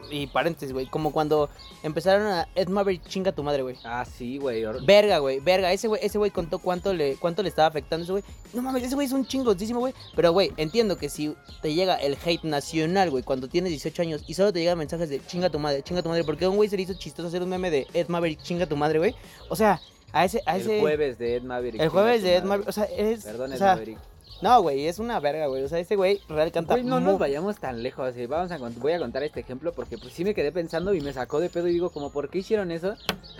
[0.10, 1.50] y paréntesis, güey, como cuando
[1.84, 3.78] empezaron a Ed Maverick chinga tu madre, güey.
[3.86, 4.66] Ah, sí, güey.
[4.86, 5.72] Verga, güey, verga.
[5.72, 8.24] Ese güey, ese güey contó cuánto le, cuánto le estaba afectando ese güey.
[8.54, 9.94] No mames, ese güey es un chingoncísimo, güey.
[10.14, 14.24] Pero, güey, entiendo que si te llega el hate nacional, güey, cuando tienes 18 años
[14.28, 16.58] y solo te llegan mensajes de chinga tu madre, chinga tu madre, porque a un
[16.58, 19.16] güey se le hizo chistoso hacer un meme de Ed Maverick, chinga tu madre, güey.
[19.48, 19.80] O sea,
[20.14, 20.76] a ese, a ese.
[20.76, 21.82] El jueves de Ed Maverick.
[21.82, 23.24] el jueves de Ed Maverick, o sea, es.
[23.24, 23.98] Perdón, o Ed sea, Maverick.
[24.42, 25.64] No, güey, es una verga, güey.
[25.64, 26.74] O sea, ese güey real canta.
[26.74, 28.16] Güey, no nos vayamos tan lejos.
[28.18, 31.02] eh, Vamos a voy a contar este ejemplo porque pues sí me quedé pensando y
[31.02, 32.96] me sacó de pedo y digo como, ¿por qué hicieron eso?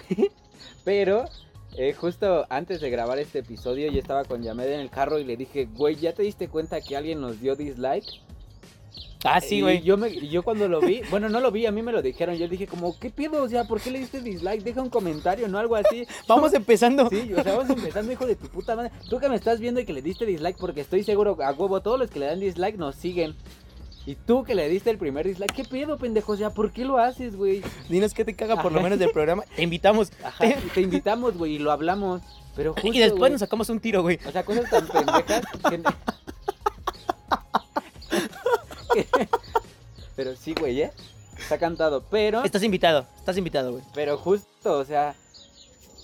[0.84, 1.26] Pero
[1.78, 5.24] eh, justo antes de grabar este episodio yo estaba con Yamed en el carro y
[5.24, 8.06] le dije, güey, ¿ya te diste cuenta que alguien nos dio dislike?
[9.24, 9.82] Ah, sí, güey.
[9.84, 12.02] Yo, me, y yo cuando lo vi, bueno, no lo vi, a mí me lo
[12.02, 12.36] dijeron.
[12.36, 13.44] Yo dije como, ¿qué pedo?
[13.44, 14.64] O sea, ¿por qué le diste dislike?
[14.64, 15.60] Deja un comentario, ¿no?
[15.60, 16.08] Algo así.
[16.28, 17.10] Vamos empezando.
[17.10, 18.92] Sí, o sea, vamos empezando, hijo de tu puta madre.
[19.10, 21.82] Tú que me estás viendo y que le diste dislike, porque estoy seguro, a huevo,
[21.82, 23.36] todos los que le dan dislike nos siguen.
[24.06, 26.32] Y tú que le diste el primer dislike, ¿qué pedo, pendejo?
[26.32, 27.62] O sea, ¿por qué lo haces, güey?
[27.90, 29.44] Dinos qué te caga por lo menos del programa.
[29.56, 30.12] Te invitamos.
[30.24, 32.22] Ajá, te invitamos, güey, y lo hablamos.
[32.56, 34.20] Pero justo, y después nos sacamos un tiro, güey.
[34.26, 35.84] O sea, cosas tan pendejas que...
[40.16, 40.92] Pero sí, güey, ¿eh?
[41.38, 42.44] Está cantado, pero...
[42.44, 43.08] Estás invitado.
[43.18, 43.84] Estás invitado, güey.
[43.96, 45.16] Pero justo, o sea,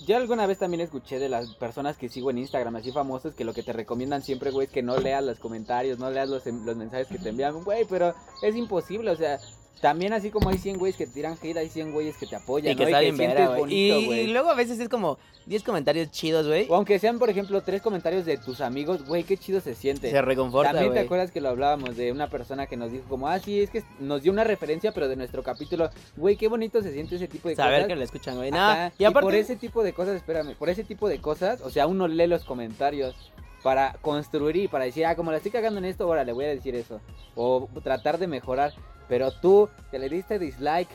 [0.05, 3.43] yo alguna vez también escuché de las personas que sigo en Instagram, así famosos, que
[3.43, 6.45] lo que te recomiendan siempre, güey, es que no leas los comentarios, no leas los,
[6.45, 9.39] los mensajes que te envían, güey, pero es imposible, o sea,
[9.81, 12.35] también así como hay 100 güeyes que te tiran hate, hay 100 güeyes que te
[12.35, 12.89] apoyan, Y que ¿no?
[12.89, 13.59] está y bien que güey.
[13.59, 16.65] bonito, Y, y luego a veces es como 10 comentarios chidos, güey.
[16.69, 20.11] O aunque sean, por ejemplo, tres comentarios de tus amigos, güey, qué chido se siente.
[20.11, 21.05] Se reconforta, También te güey.
[21.05, 23.83] acuerdas que lo hablábamos de una persona que nos dijo como, ah, sí, es que
[23.99, 25.89] nos dio una referencia, pero de nuestro capítulo.
[26.17, 27.87] Güey, qué bonito se siente ese tipo de Saber cosas.
[27.87, 28.49] que lo escuchan, güey.
[28.51, 29.25] Ajá, y aparte...
[29.25, 32.27] por ese tipo de cosas, espérame, por ese tipo de cosas, o sea, uno lee
[32.27, 33.15] los comentarios
[33.63, 36.45] para construir y para decir, ah, como la estoy cagando en esto, ahora le voy
[36.45, 37.01] a decir eso.
[37.35, 38.73] O tratar de mejorar.
[39.09, 40.89] Pero tú, que le diste dislike,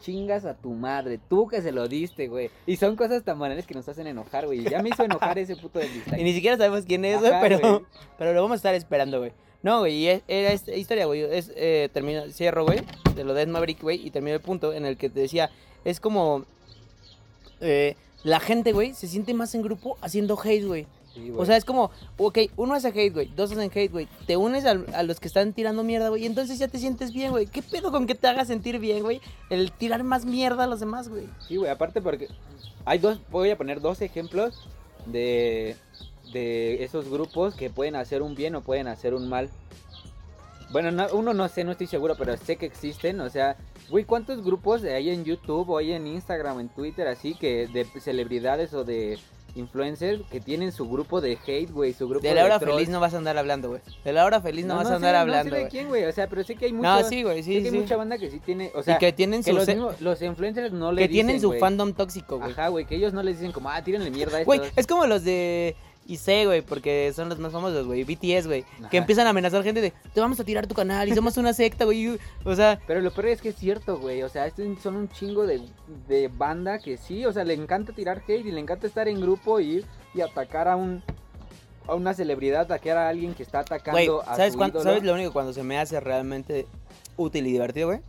[0.00, 2.50] chingas a tu madre, tú que se lo diste, güey.
[2.66, 4.64] Y son cosas tan banales que nos hacen enojar, güey.
[4.64, 6.18] Ya me hizo enojar ese puto del dislike.
[6.20, 7.86] Y ni siquiera sabemos quién es, güey, pero,
[8.18, 9.32] pero lo vamos a estar esperando, güey.
[9.62, 11.22] No, güey, y es- era esta historia, güey.
[11.22, 12.80] Es, eh, termino, cierro, güey,
[13.14, 15.50] de lo de Maverick, güey, y termino el punto en el que te decía,
[15.86, 16.44] es como,
[17.60, 20.86] eh, la gente, güey, se siente más en grupo haciendo hate, güey.
[21.14, 24.08] Sí, O sea, es como, ok, uno hace hate, güey, dos hacen hate, güey.
[24.26, 24.74] Te unes a,
[25.04, 27.46] los que están tirando mierda, güey, y entonces ya te sientes bien, güey.
[27.46, 29.20] ¿Qué pedo con que te haga sentir bien, güey?
[29.48, 31.28] El tirar más mierda a los demás, güey.
[31.46, 32.28] Sí, güey, aparte porque
[32.84, 34.66] hay dos, voy a poner dos ejemplos
[35.06, 35.76] de,
[36.32, 39.48] de esos grupos que pueden hacer un bien o pueden hacer un mal.
[40.72, 43.56] Bueno, no- uno no sé, no estoy seguro, pero sé que existen, o sea,
[43.90, 47.84] güey, ¿cuántos grupos hay en YouTube o hay en Instagram, en Twitter, así, que de
[48.00, 49.18] celebridades o de
[49.54, 53.00] influencers que tienen su grupo de hate, güey, su grupo De la hora feliz no
[53.00, 53.80] vas a andar hablando, güey.
[54.04, 56.12] De la hora feliz no, vas a andar hablando, No sé de quién, güey, o
[56.12, 58.18] sea, pero sé que hay muchos, No, sí, güey, sé sí, que hay mucha banda
[58.18, 60.72] que sí tiene, o sea, y que tienen que su los, se- mismos- los influencers
[60.72, 62.50] no le que tienen su fandom tóxico, güey.
[62.52, 65.06] Ajá, güey, que ellos no les dicen como, ah, tírenle mierda a Güey, es como
[65.06, 69.30] los de IC, güey, porque son los más famosos, güey, BTS, güey, que empiezan a
[69.30, 72.06] amenazar gente de, te vamos a tirar tu canal y somos una secta, güey.
[72.14, 74.22] y- O sea, Pero lo peor es que es cierto, güey.
[74.22, 75.60] O sea, estos son un chingo de,
[76.08, 79.20] de banda que sí, o sea, le encanta tirar hate y le encanta estar en
[79.20, 81.02] grupo y ir y atacar a un
[81.86, 84.82] a una celebridad, atacar a alguien que está atacando güey, a ¿sabes, su ídolo.
[84.82, 86.66] ¿sabes lo único cuando se me hace realmente
[87.18, 88.00] útil y divertido, güey?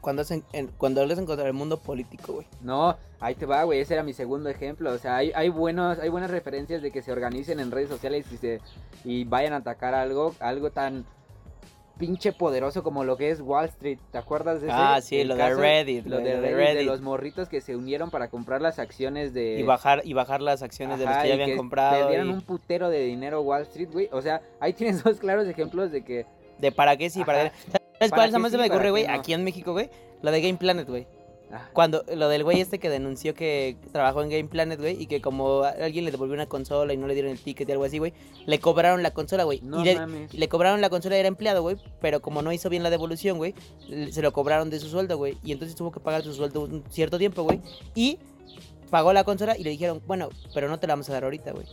[0.00, 2.46] Cuando hacen, en- cuando lo hacen contra el mundo político, güey.
[2.60, 3.80] No, ahí te va, güey.
[3.80, 4.92] Ese era mi segundo ejemplo.
[4.92, 8.26] O sea, hay, hay buenos, hay buenas referencias de que se organicen en redes sociales
[8.32, 8.60] y se
[9.04, 11.04] y vayan a atacar algo, algo tan
[11.98, 13.98] pinche poderoso como lo que es Wall Street.
[14.12, 14.76] ¿Te acuerdas de ese?
[14.78, 17.74] Ah, sí, lo de Reddit, Lo de lo de Reddit, de los morritos que se
[17.74, 21.28] unieron para comprar las acciones de Y bajar, y bajar las acciones de los que
[21.28, 21.98] ya habían comprado.
[22.04, 24.08] Perdieron y un putero de dinero Wall Street, güey.
[24.12, 26.24] O sea, ahí tienes dos claros ejemplos de que.
[26.58, 27.78] De para qué sí, para qué.
[27.98, 29.06] ¿Sabes ¿Para cuál qué jamás se me ocurre, güey?
[29.06, 29.12] no?
[29.12, 29.90] Aquí en México, güey.
[30.22, 31.06] Lo de Game Planet, güey.
[31.52, 35.06] ah, Cuando lo del güey este que denunció que trabajó en Game Planet, güey, y
[35.06, 37.84] que como alguien le devolvió una consola y no le dieron el ticket y algo
[37.84, 38.12] así, güey,
[38.46, 39.60] le cobraron la consola, güey.
[39.62, 40.34] no y le, mames.
[40.34, 43.54] le cobraron la consola era empleado, güey, pero como no hizo bien la devolución, güey,
[44.10, 46.84] se lo cobraron de su sueldo, güey, y entonces tuvo que pagar su sueldo un
[46.90, 47.60] cierto tiempo, güey,
[47.94, 48.18] y
[48.90, 51.52] pagó la consola y le dijeron, bueno, pero no te la vamos a dar ahorita,
[51.52, 51.66] güey.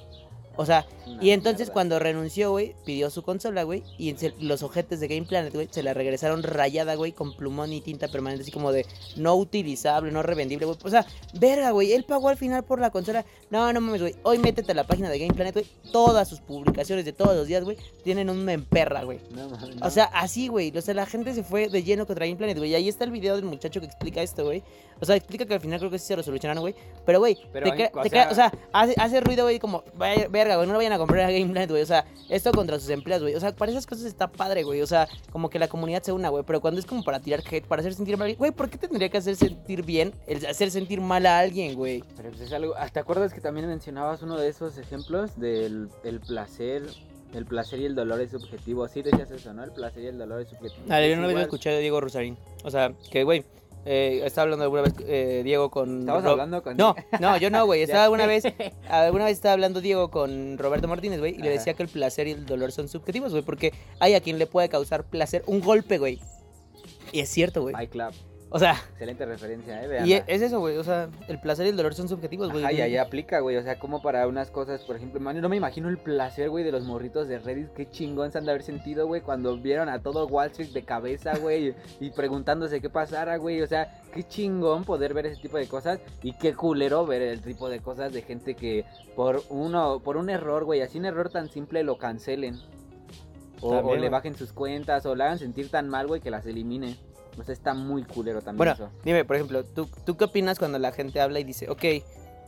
[0.57, 1.73] O sea, Una y entonces mierda.
[1.73, 5.67] cuando renunció, güey, pidió su consola, güey, y se- los ojetes de Game Planet, güey,
[5.71, 8.85] se la regresaron rayada, güey, con plumón y tinta permanente, así como de
[9.17, 10.77] no utilizable, no revendible, güey.
[10.83, 13.25] O sea, verga, güey, él pagó al final por la consola.
[13.49, 14.15] No, no mames, güey.
[14.23, 15.65] Hoy métete a la página de Game Planet, güey.
[15.91, 19.19] Todas sus publicaciones de todos los días, güey, tienen un memperra, güey.
[19.31, 19.81] No mames.
[19.81, 20.75] O sea, así, güey.
[20.77, 22.73] O sea, la gente se fue de lleno contra Game Planet, güey.
[22.75, 24.63] Ahí está el video del muchacho que explica esto, güey.
[25.01, 26.73] O sea, explica que al final creo que sí se lo solucionaron, güey.
[27.05, 30.67] Pero, güey, te o sea- o sea, hace, hace ruido, güey, como, vaya, verga, güey,
[30.67, 31.81] no lo vayan a comprar a Game Planet, güey.
[31.81, 33.35] O sea, esto contra sus empleados, güey.
[33.35, 34.81] O sea, para esas cosas está padre, güey.
[34.81, 36.43] O sea, como que la comunidad se una, güey.
[36.45, 38.87] Pero cuando es como para tirar hate, para hacer sentir mal, güey, ¿por qué te
[38.87, 42.03] tendría que hacer sentir bien el hacer sentir mal a alguien, güey?
[42.15, 42.73] Pero pues es algo.
[42.77, 46.83] ah, ¿Te acuerdas que también mencionabas uno de esos ejemplos del el placer?
[47.33, 48.87] El placer y el dolor es subjetivo.
[48.87, 49.63] Sí decías eso, ¿no?
[49.63, 50.83] El placer y el dolor es subjetivo.
[50.87, 51.43] Dale, Es yo vez lo igual.
[51.43, 52.37] escuché de Diego Rosarín.
[52.63, 53.43] O sea, que, güey,
[53.85, 55.99] eh, estaba hablando alguna vez eh, Diego con.
[56.01, 56.75] Estabas hablando con.
[56.75, 57.81] No, no, yo no, güey.
[57.83, 58.43] Estaba alguna vez,
[58.89, 62.27] alguna vez estaba hablando Diego con Roberto Martínez, güey, y le decía que el placer
[62.27, 65.61] y el dolor son subjetivos, güey, porque hay a quien le puede causar placer un
[65.61, 66.19] golpe, güey.
[67.11, 67.75] Y es cierto, güey.
[67.87, 68.13] Club.
[68.49, 69.85] O sea, Excelente referencia, eh.
[69.85, 70.23] y Veanla.
[70.27, 70.77] es eso, güey.
[70.77, 72.63] O sea, el placer y el dolor son subjetivos, güey.
[72.63, 73.57] Ajá, y ahí aplica, güey.
[73.57, 76.63] O sea, como para unas cosas, por ejemplo, man, no me imagino el placer, güey,
[76.63, 77.73] de los morritos de Reddit.
[77.73, 80.83] Qué chingón se han de haber sentido, güey, cuando vieron a todo Wall Street de
[80.83, 83.61] cabeza, güey, y, y preguntándose qué pasara, güey.
[83.61, 87.41] O sea, qué chingón poder ver ese tipo de cosas y qué culero ver el
[87.41, 91.29] tipo de cosas de gente que por uno, por un error, güey, así un error
[91.29, 92.55] tan simple lo cancelen.
[93.61, 96.29] O, También, o le bajen sus cuentas, o le hagan sentir tan mal, güey, que
[96.29, 96.95] las eliminen.
[97.39, 98.89] O sea, está muy culero también Bueno, eso.
[99.03, 101.83] dime, por ejemplo, ¿tú, ¿tú qué opinas cuando la gente habla y dice, ok,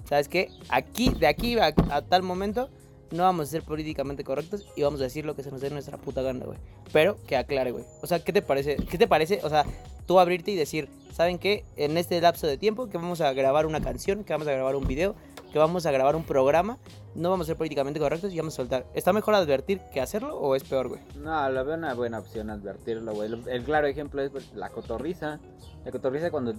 [0.08, 0.50] ¿sabes qué?
[0.70, 2.70] Aquí, de aquí a, a tal momento,
[3.12, 5.70] no vamos a ser políticamente correctos y vamos a decir lo que se nos dé
[5.70, 6.58] nuestra puta gana, güey.
[6.94, 7.86] Pero que aclare, güey.
[8.02, 8.76] O sea, ¿qué te parece?
[8.76, 9.40] ¿Qué te parece?
[9.44, 9.66] O sea,
[10.06, 11.64] tú abrirte y decir, ¿saben qué?
[11.76, 14.76] En este lapso de tiempo que vamos a grabar una canción, que vamos a grabar
[14.76, 15.16] un video,
[15.52, 16.78] que vamos a grabar un programa,
[17.16, 18.86] no vamos a ser políticamente correctos y vamos a soltar.
[18.94, 21.02] ¿Está mejor advertir que hacerlo o es peor, güey?
[21.16, 23.32] No, lo veo una buena opción advertirlo, güey.
[23.32, 25.40] El, el claro ejemplo es pues, la cotorriza.
[25.86, 26.54] La cotorriza cuando,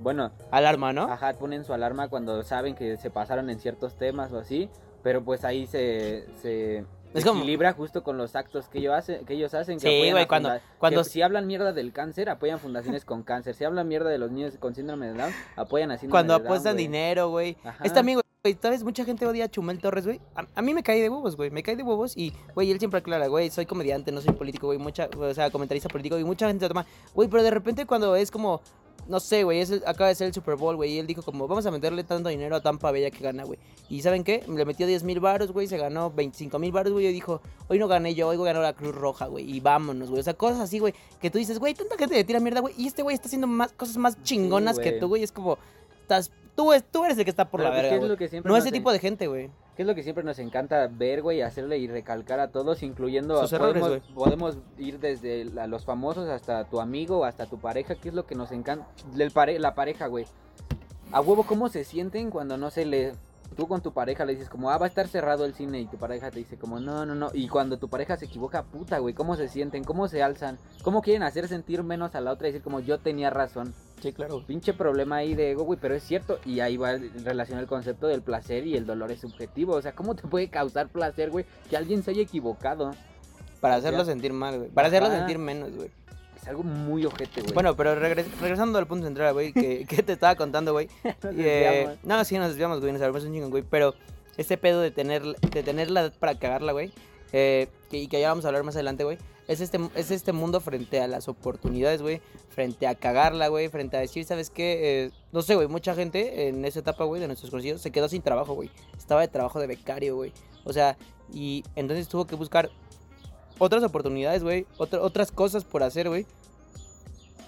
[0.00, 1.02] bueno, Alarma, ¿no?
[1.12, 4.70] ajá, ponen su alarma cuando saben que se pasaron en ciertos temas o así,
[5.08, 9.24] pero pues ahí se, se Es como- equilibra justo con los actos que ellos hacen,
[9.24, 9.78] que ellos hacen.
[9.80, 13.54] Que Sí, güey, cuando- cuando- que si hablan mierda del cáncer, apoyan fundaciones con cáncer.
[13.54, 16.40] Si hablan mierda de los niños con síndrome de Down, apoyan a síndrome Cuando de
[16.40, 16.84] Down, apuestan güey.
[16.84, 17.56] dinero, güey.
[17.82, 18.84] Es también, güey, ¿sabes?
[18.84, 20.20] Mucha gente odia a Chumel Torres, güey.
[20.34, 21.50] A, a mí me cae de huevos, güey.
[21.50, 24.66] Me cae de huevos y, güey, él siempre aclara, güey, soy comediante, no soy político,
[24.66, 24.78] güey.
[24.78, 28.14] Mucha, o sea, comentarista político y mucha gente se toma, güey, pero de repente cuando
[28.14, 28.60] es como
[29.08, 31.64] no sé, güey, acaba de ser el Super Bowl, güey, y él dijo como, vamos
[31.64, 33.58] a meterle tanto dinero a Tampa Bella que gana, güey.
[33.88, 34.44] Y ¿saben qué?
[34.46, 37.78] Le metió 10 mil baros, güey, se ganó 25 mil baros, güey, y dijo, hoy
[37.78, 40.20] no gané yo, hoy ganó la Cruz Roja, güey, y vámonos, güey.
[40.20, 42.74] O sea, cosas así, güey, que tú dices, güey, tanta gente le tira mierda, güey,
[42.76, 45.58] y este güey está haciendo más cosas más chingonas que tú, güey, es como,
[46.02, 48.56] estás, tú, tú eres el que está por Pero, la pues, ¿qué verga, es No
[48.56, 49.50] ese tipo de gente, güey.
[49.78, 51.40] ¿Qué es lo que siempre nos encanta ver, güey?
[51.40, 55.84] Hacerle y recalcar a todos, incluyendo Sus a, errores, podemos, podemos ir desde la- los
[55.84, 57.94] famosos hasta tu amigo, hasta tu pareja.
[57.94, 58.88] ¿Qué es lo que nos encanta?
[59.32, 60.26] Pare- la pareja, güey.
[61.12, 63.12] A huevo, ¿cómo se sienten cuando no se le...
[63.56, 65.86] Tú con tu pareja le dices como, ah, va a estar cerrado el cine y
[65.86, 67.30] tu pareja te dice como, no, no, no.
[67.32, 69.84] Y cuando tu pareja se equivoca, puta, güey, ¿cómo se sienten?
[69.84, 70.58] ¿Cómo se alzan?
[70.82, 73.72] ¿Cómo quieren hacer sentir menos a la otra y decir como, yo tenía razón?
[74.00, 74.42] Sí, claro.
[74.46, 76.38] Pinche problema ahí de ego, güey, pero es cierto.
[76.44, 79.74] Y ahí va en relación al concepto del placer y el dolor es subjetivo.
[79.74, 82.92] O sea, ¿cómo te puede causar placer, güey, que alguien se haya equivocado?
[83.60, 84.70] Para hacerlo sentir mal, güey.
[84.70, 85.90] Para hacerlo sentir menos, güey.
[86.40, 87.52] Es algo muy ojete, güey.
[87.52, 90.88] Bueno, pero regres- regresando al punto central, güey, que, que te estaba contando, güey.
[91.36, 93.64] Eh, no, sí, nos desviamos, güey, nos salvamos un chingo, güey.
[93.68, 93.94] Pero
[94.36, 96.92] este pedo de tener, de tener la edad para cagarla, güey,
[97.32, 100.32] eh, que, y que ya vamos a hablar más adelante, güey, es este, es este
[100.32, 105.06] mundo frente a las oportunidades, güey, frente a cagarla, güey, frente a decir, ¿sabes qué?
[105.06, 108.08] Eh, no sé, güey, mucha gente en esa etapa, güey, de nuestros conocidos, se quedó
[108.08, 108.70] sin trabajo, güey.
[108.96, 110.32] Estaba de trabajo de becario, güey.
[110.64, 110.96] O sea,
[111.32, 112.70] y entonces tuvo que buscar
[113.58, 116.26] otras oportunidades, güey, otra- otras cosas por hacer, güey.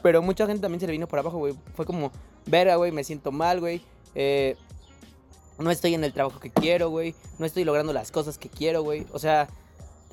[0.03, 1.55] Pero mucha gente también se le vino por abajo, güey.
[1.75, 2.11] Fue como,
[2.47, 3.83] verga, güey, me siento mal, güey.
[4.15, 4.57] Eh,
[5.59, 7.15] no estoy en el trabajo que quiero, güey.
[7.39, 9.07] No estoy logrando las cosas que quiero, güey.
[9.13, 9.49] O sea,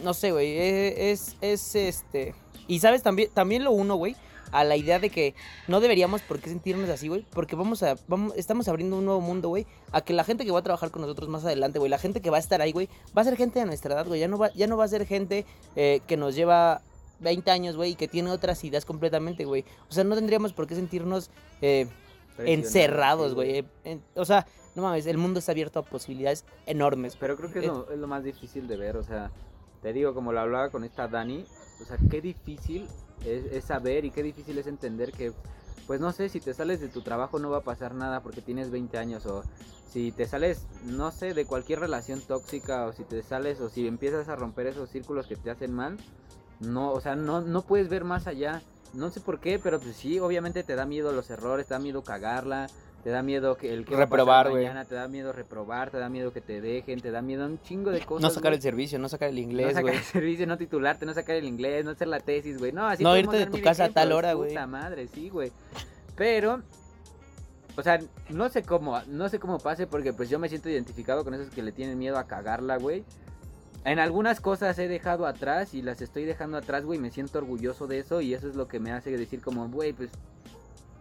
[0.04, 0.48] no sé, güey.
[0.58, 2.34] eh, Es, es, este.
[2.68, 4.16] Y sabes, también, también lo uno, güey,
[4.52, 5.36] a la idea de que
[5.68, 7.26] no deberíamos por qué sentirnos así, güey.
[7.32, 9.66] Porque vamos a, vamos, estamos abriendo un nuevo mundo, güey.
[9.92, 12.22] A que la gente que va a trabajar con nosotros más adelante, güey, la gente
[12.22, 14.20] que va a estar ahí, güey, va a ser gente de nuestra edad, güey.
[14.20, 16.82] Ya no va, ya no va a ser gente eh, que nos lleva
[17.20, 19.66] 20 años, güey, y que tiene otras ideas completamente, güey.
[19.90, 21.32] O sea, no tendríamos por qué sentirnos
[21.62, 21.88] eh,
[22.38, 23.60] encerrados, güey.
[23.60, 27.16] Eh, en- o sea, no mames, el mundo está abierto a posibilidades enormes.
[27.20, 29.32] Pero creo que es Eh, lo, es lo más difícil de ver, o sea,
[29.82, 31.46] te digo, como lo hablaba con esta Dani,
[31.82, 32.88] o sea, qué difícil
[33.26, 35.34] es, saber y qué difícil es entender que,
[35.86, 38.42] pues no sé, si te sales de tu trabajo no va a pasar nada porque
[38.42, 39.44] tienes 20 años o
[39.90, 43.88] si te sales, no sé, de cualquier relación tóxica o si te sales o si
[43.88, 45.98] empiezas a romper esos círculos que te hacen mal,
[46.60, 48.62] no, o sea, no, no puedes ver más allá.
[48.94, 51.80] No sé por qué, pero pues sí, obviamente te da miedo los errores, te da
[51.80, 52.68] miedo cagarla,
[53.08, 54.68] te da miedo que el que Reprobar, güey.
[54.86, 57.90] te da miedo reprobar, te da miedo que te dejen, te da miedo un chingo
[57.90, 58.22] de cosas.
[58.22, 58.56] no sacar güey.
[58.58, 59.96] el servicio, no sacar el no inglés, sacar güey.
[59.96, 62.74] el servicio, no titularte, no sacar el inglés, no hacer la tesis, güey.
[62.74, 64.50] No, así No irte de tu casa a tal hora, güey.
[64.50, 65.54] Puta madre, sí, güey.
[66.18, 66.62] Pero,
[67.78, 71.24] o sea, no sé cómo, no sé cómo pase porque pues yo me siento identificado
[71.24, 73.06] con esos que le tienen miedo a cagarla, güey.
[73.86, 77.00] En algunas cosas he dejado atrás y las estoy dejando atrás, güey.
[77.00, 79.94] Me siento orgulloso de eso y eso es lo que me hace decir como, güey,
[79.94, 80.10] pues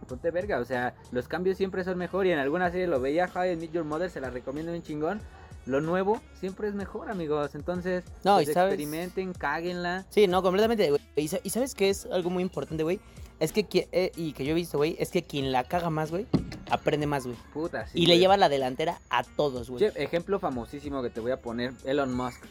[0.07, 0.59] ponte verga.
[0.59, 3.55] O sea, los cambios siempre son mejor y en alguna serie lo veía, How I
[3.55, 5.21] Meet Your Mother, se la recomiendo un chingón.
[5.65, 7.53] Lo nuevo siempre es mejor, amigos.
[7.53, 10.05] Entonces, No, pues, y sabes- experimenten, cáguenla.
[10.09, 11.01] Sí, no, completamente, güey.
[11.17, 12.99] Y, sa- y sabes qué es algo muy importante, güey.
[13.39, 16.09] Es que, eh, y que yo he visto, güey, es que quien la caga más,
[16.09, 16.25] güey,
[16.71, 17.37] aprende más, güey.
[17.53, 19.79] Puta, sí, y le lleva la delantera a todos, güey.
[19.91, 22.43] Che, ejemplo famosísimo que te voy a poner, Elon Musk.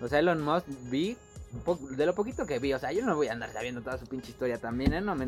[0.00, 1.16] O sea, Elon Musk vi,
[1.90, 4.06] de lo poquito que vi, o sea, yo no voy a andar sabiendo toda su
[4.06, 5.00] pinche historia también, ¿eh?
[5.00, 5.26] No me,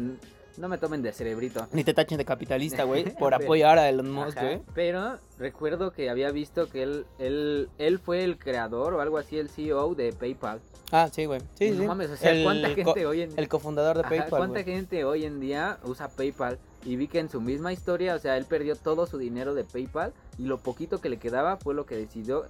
[0.58, 1.66] no me tomen de cerebrito.
[1.72, 4.60] Ni te tachen de capitalista, güey, por Pero- apoyar a Elon Musk, güey.
[4.74, 9.38] Pero recuerdo que había visto que él, él, él fue el creador o algo así,
[9.38, 10.60] el CEO de PayPal.
[10.90, 11.40] Ah, sí, güey.
[11.54, 11.86] Sí, no sí.
[11.86, 15.04] mames, o sea, El ¿cuánta gente hoy en El cofundador de Ajá, PayPal, ¿Cuánta gente
[15.04, 16.58] hoy en día usa PayPal?
[16.84, 19.64] Y vi que en su misma historia, o sea, él perdió todo su dinero de
[19.64, 22.46] PayPal y lo poquito que le quedaba fue lo que decidió,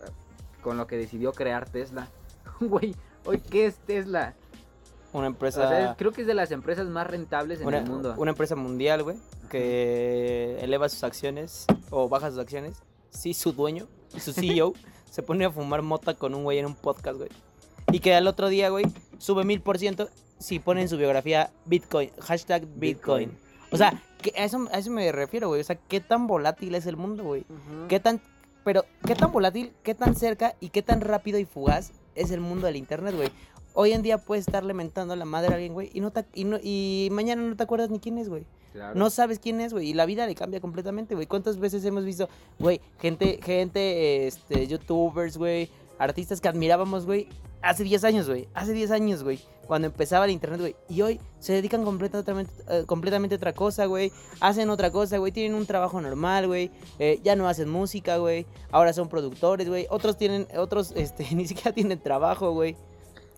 [0.62, 2.08] con lo que decidió crear Tesla.
[2.60, 2.94] Güey,
[3.24, 4.34] hoy qué es Tesla?
[5.12, 5.68] Una O empresa...
[5.68, 8.14] sea, creo que es de las empresas más rentables en una, el mundo.
[8.18, 9.16] una empresa mundial, güey,
[9.50, 12.82] que eleva sus acciones o baja sus acciones.
[13.10, 14.74] Sí, su dueño su CEO
[15.10, 17.30] se pone a fumar mota con un güey en un podcast, güey.
[17.90, 18.84] Y que al otro día, güey,
[19.18, 23.30] sube mil por ciento si pone en su biografía Bitcoin, hashtag Bitcoin.
[23.30, 23.38] Bitcoin.
[23.70, 25.60] O sea, que a, eso, a eso me refiero, güey.
[25.60, 27.44] O sea, qué tan volátil es el mundo, güey.
[27.88, 28.20] Qué tan...
[28.64, 32.40] Pero, qué tan volátil, qué tan cerca y qué tan rápido y fugaz es el
[32.40, 33.30] mundo del internet, güey.
[33.80, 36.24] Hoy en día puedes estar lamentando a la madre a alguien, güey, y, no te-
[36.34, 38.44] y, no- y mañana no te acuerdas ni quién es, güey.
[38.72, 38.96] Claro.
[38.98, 39.90] No sabes quién es, güey.
[39.90, 41.28] Y la vida le cambia completamente, güey.
[41.28, 47.28] ¿Cuántas veces hemos visto, güey, gente, gente, este, youtubers, güey, artistas que admirábamos, güey,
[47.62, 48.48] hace 10 años, güey.
[48.52, 49.38] Hace 10 años, güey.
[49.68, 50.76] Cuando empezaba el internet, güey.
[50.88, 54.10] Y hoy se dedican completamente, eh, completamente a otra cosa, güey.
[54.40, 55.30] Hacen otra cosa, güey.
[55.30, 56.70] Tienen un trabajo normal, güey.
[56.98, 58.44] Eh, ya no hacen música, güey.
[58.72, 59.86] Ahora son productores, güey.
[59.90, 62.76] Otros tienen, otros, este, ni siquiera tienen trabajo, güey.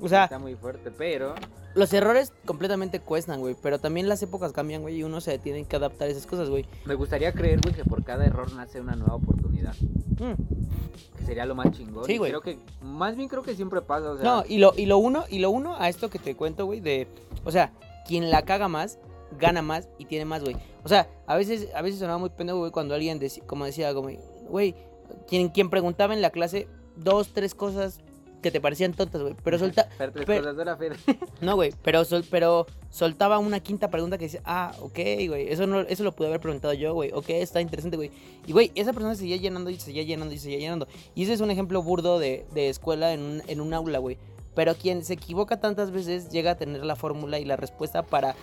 [0.00, 1.34] O sea, está muy fuerte, pero
[1.74, 3.56] los errores completamente cuestan, güey.
[3.60, 4.96] Pero también las épocas cambian, güey.
[4.96, 6.66] Y uno se tiene que adaptar a esas cosas, güey.
[6.84, 9.74] me gustaría creer, güey, que por cada error nace una nueva oportunidad.
[10.18, 11.16] Mm.
[11.16, 12.04] Que sería lo más chingón.
[12.06, 12.30] Sí, güey.
[12.30, 14.24] Creo que, más bien creo que siempre pasa, o sea.
[14.24, 16.80] No, y lo, y lo uno, y lo uno a esto que te cuento, güey,
[16.80, 17.06] de.
[17.44, 17.72] O sea,
[18.06, 18.98] quien la caga más,
[19.38, 20.56] gana más y tiene más, güey.
[20.82, 23.94] O sea, a veces, a veces sonaba muy pendejo, güey, cuando alguien decía, como decía,
[23.94, 24.10] como,
[24.48, 24.74] güey,
[25.28, 28.00] quien, quien preguntaba en la clase dos, tres cosas
[28.42, 29.35] que te parecían tontas, güey.
[29.44, 30.96] Pero solta, tres pero- cosas de la Fer.
[31.40, 34.98] no, güey, pero, sol, pero soltaba una quinta pregunta que decía, ah, ok,
[35.29, 38.11] güey, eso, no, eso lo pude haber preguntado yo, güey, ok, está interesante, güey.
[38.46, 40.88] Y, güey, esa persona seguía llenando y seguía llenando y seguía llenando.
[41.14, 44.16] Y ese es un ejemplo burdo de, de escuela en un, en un aula, güey.
[44.55, 48.35] Pero quien se equivoca tantas veces llega a tener la fórmula y la respuesta para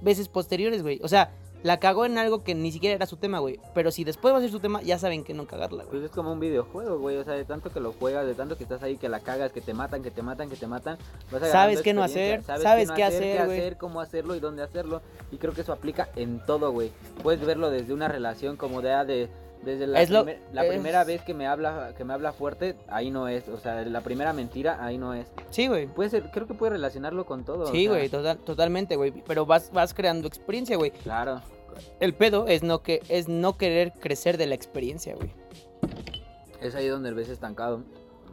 [0.00, 1.00] veces posteriores, güey.
[1.02, 1.30] O sea,
[1.62, 3.60] la cagó en algo que ni siquiera era su tema, güey.
[3.74, 5.90] Pero si después va a ser su tema, ya saben que no cagarla, güey.
[5.90, 7.16] Pues es como un videojuego, güey.
[7.16, 9.52] O sea, de tanto que lo juegas, de tanto que estás ahí, que la cagas,
[9.52, 10.98] que te matan, que te matan, que te matan.
[11.30, 13.58] vas Sabes qué no hacer, sabes qué hacer, qué güey.
[13.58, 15.02] hacer, cómo hacerlo y dónde hacerlo.
[15.30, 16.90] Y creo que eso aplica en todo, güey.
[17.22, 19.28] Puedes verlo desde una relación como de, ah, de
[19.64, 22.76] desde la, Es lo- la es- primera vez que me habla que me habla fuerte,
[22.88, 23.48] ahí no es.
[23.48, 25.26] O sea, la primera mentira, ahí no es.
[25.50, 25.86] Sí, güey.
[25.86, 27.66] Puede ser, creo que puede relacionarlo con todo.
[27.68, 29.12] Sí, güey, total, totalmente, güey.
[29.26, 30.90] Pero vas, vas creando experiencia, güey.
[30.90, 31.40] Claro.
[32.00, 35.30] El pedo es no que es no querer crecer de la experiencia, güey.
[36.60, 37.82] Es ahí donde el ves estancado.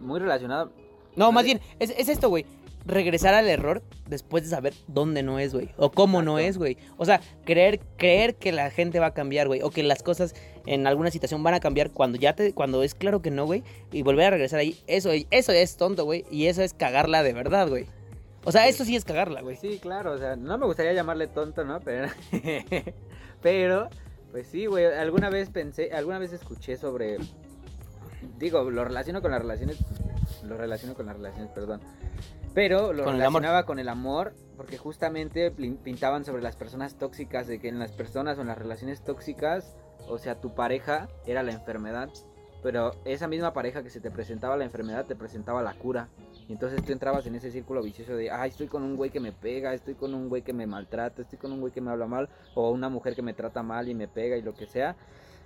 [0.02, 0.72] Muy relacionado.
[1.16, 2.46] No, más bien, es, es esto, güey.
[2.90, 5.70] Regresar al error después de saber dónde no es, güey.
[5.78, 6.78] O cómo no es, güey.
[6.98, 9.62] O sea, creer, creer que la gente va a cambiar, güey.
[9.62, 12.96] O que las cosas en alguna situación van a cambiar cuando ya te, cuando es
[12.96, 13.64] claro que no, güey.
[13.92, 14.80] Y volver a regresar ahí.
[14.88, 16.26] Eso, eso es tonto, güey.
[16.32, 17.86] Y eso es cagarla de verdad, güey.
[18.46, 19.58] O sea, eso sí es cagarla, güey.
[19.58, 21.82] Sí, claro, o sea, no me gustaría llamarle tonto, ¿no?
[21.82, 22.08] Pero,
[23.42, 23.90] pero
[24.32, 27.18] pues sí, güey, alguna vez pensé, alguna vez escuché sobre,
[28.38, 29.78] digo, lo relaciono con las relaciones,
[30.44, 31.82] lo relaciono con las relaciones, perdón,
[32.54, 37.48] pero lo Con el relacionaba con el amor, porque justamente pintaban sobre las personas tóxicas,
[37.48, 39.76] de que en las personas o en las relaciones tóxicas,
[40.08, 42.10] o sea, tu pareja era la enfermedad,
[42.62, 46.10] pero esa misma pareja que se te presentaba la enfermedad te presentaba la cura.
[46.48, 49.20] Y entonces tú entrabas en ese círculo vicioso de, ay, estoy con un güey que
[49.20, 51.92] me pega, estoy con un güey que me maltrata, estoy con un güey que me
[51.92, 54.66] habla mal, o una mujer que me trata mal y me pega y lo que
[54.66, 54.96] sea.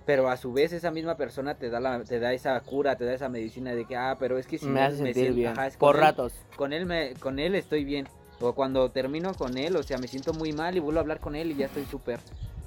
[0.06, 3.04] Pero a su vez esa misma persona te da, la, te da esa cura, te
[3.06, 5.52] da esa medicina de que, ah, pero es que si me hace sentir siento- bien.
[5.52, 6.32] ajá, Por con él- ratos.
[6.56, 8.06] con él me, con él estoy bien.
[8.40, 11.20] O cuando termino con él, o sea, me siento muy mal y vuelvo a hablar
[11.20, 12.18] con él y ya estoy súper.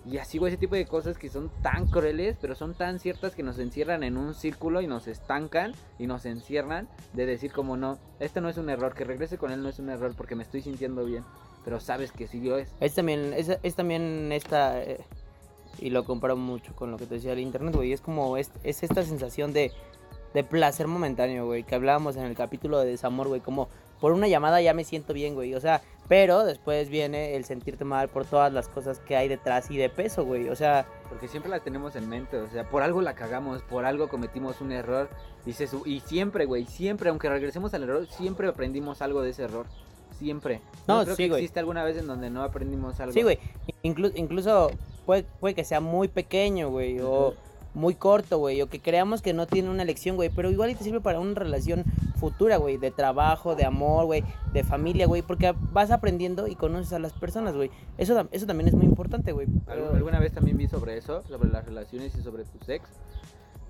[0.09, 3.35] Y así, güey, ese tipo de cosas que son tan crueles, pero son tan ciertas
[3.35, 7.75] que nos encierran en un círculo y nos estancan y nos encierran de decir como
[7.75, 10.35] no, este no es un error, que regrese con él no es un error porque
[10.35, 11.23] me estoy sintiendo bien.
[11.65, 12.73] Pero sabes que sí lo es.
[12.79, 15.01] Es también, es, es también esta, eh,
[15.79, 18.51] y lo comparo mucho con lo que te decía el internet, güey, es como, es,
[18.63, 19.71] es esta sensación de,
[20.33, 24.27] de placer momentáneo, güey, que hablábamos en el capítulo de desamor, güey, como por una
[24.27, 28.25] llamada ya me siento bien, güey, o sea, pero después viene el sentirte mal por
[28.25, 31.59] todas las cosas que hay detrás y de peso, güey, o sea, Porque siempre la
[31.61, 35.09] tenemos en mente, o sea, por algo la cagamos, por algo cometimos un error.
[35.45, 39.65] Su- y siempre, güey, siempre, aunque regresemos al error, siempre aprendimos algo de ese error.
[40.19, 40.61] Siempre.
[40.87, 41.41] No, creo sí, que güey.
[41.43, 43.13] existe alguna vez en donde no aprendimos algo.
[43.13, 43.39] sí, güey,
[43.83, 44.69] inclu- incluso
[45.07, 47.33] puede, puede que sea muy pequeño, güey, o
[47.73, 50.75] muy corto, güey, o que creamos que no tiene una lección, güey, pero igual y
[50.75, 51.85] te sirve para una relación
[52.19, 56.91] futura, güey, de trabajo, de amor, güey, de familia, güey, porque vas aprendiendo y conoces
[56.93, 57.71] a las personas, güey.
[57.97, 59.47] Eso, eso también es muy importante, güey.
[59.67, 62.89] Alguna vez también vi sobre eso, sobre las relaciones y sobre tu sex,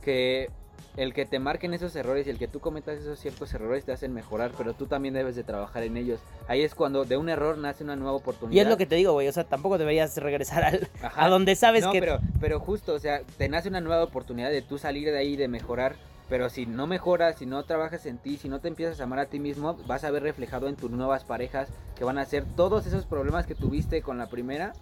[0.01, 0.49] que
[0.95, 3.91] el que te marquen esos errores y el que tú cometas esos ciertos errores te
[3.91, 6.19] hacen mejorar, pero tú también debes de trabajar en ellos.
[6.47, 8.55] Ahí es cuando de un error nace una nueva oportunidad.
[8.55, 11.25] Y es lo que te digo, güey, o sea, tampoco deberías regresar al, Ajá.
[11.25, 11.99] a donde sabes no, que...
[11.99, 15.35] pero, pero justo, o sea, te nace una nueva oportunidad de tú salir de ahí,
[15.35, 15.95] de mejorar.
[16.29, 19.19] Pero si no mejoras, si no trabajas en ti, si no te empiezas a amar
[19.19, 22.43] a ti mismo, vas a ver reflejado en tus nuevas parejas que van a ser
[22.57, 24.73] todos esos problemas que tuviste con la primera,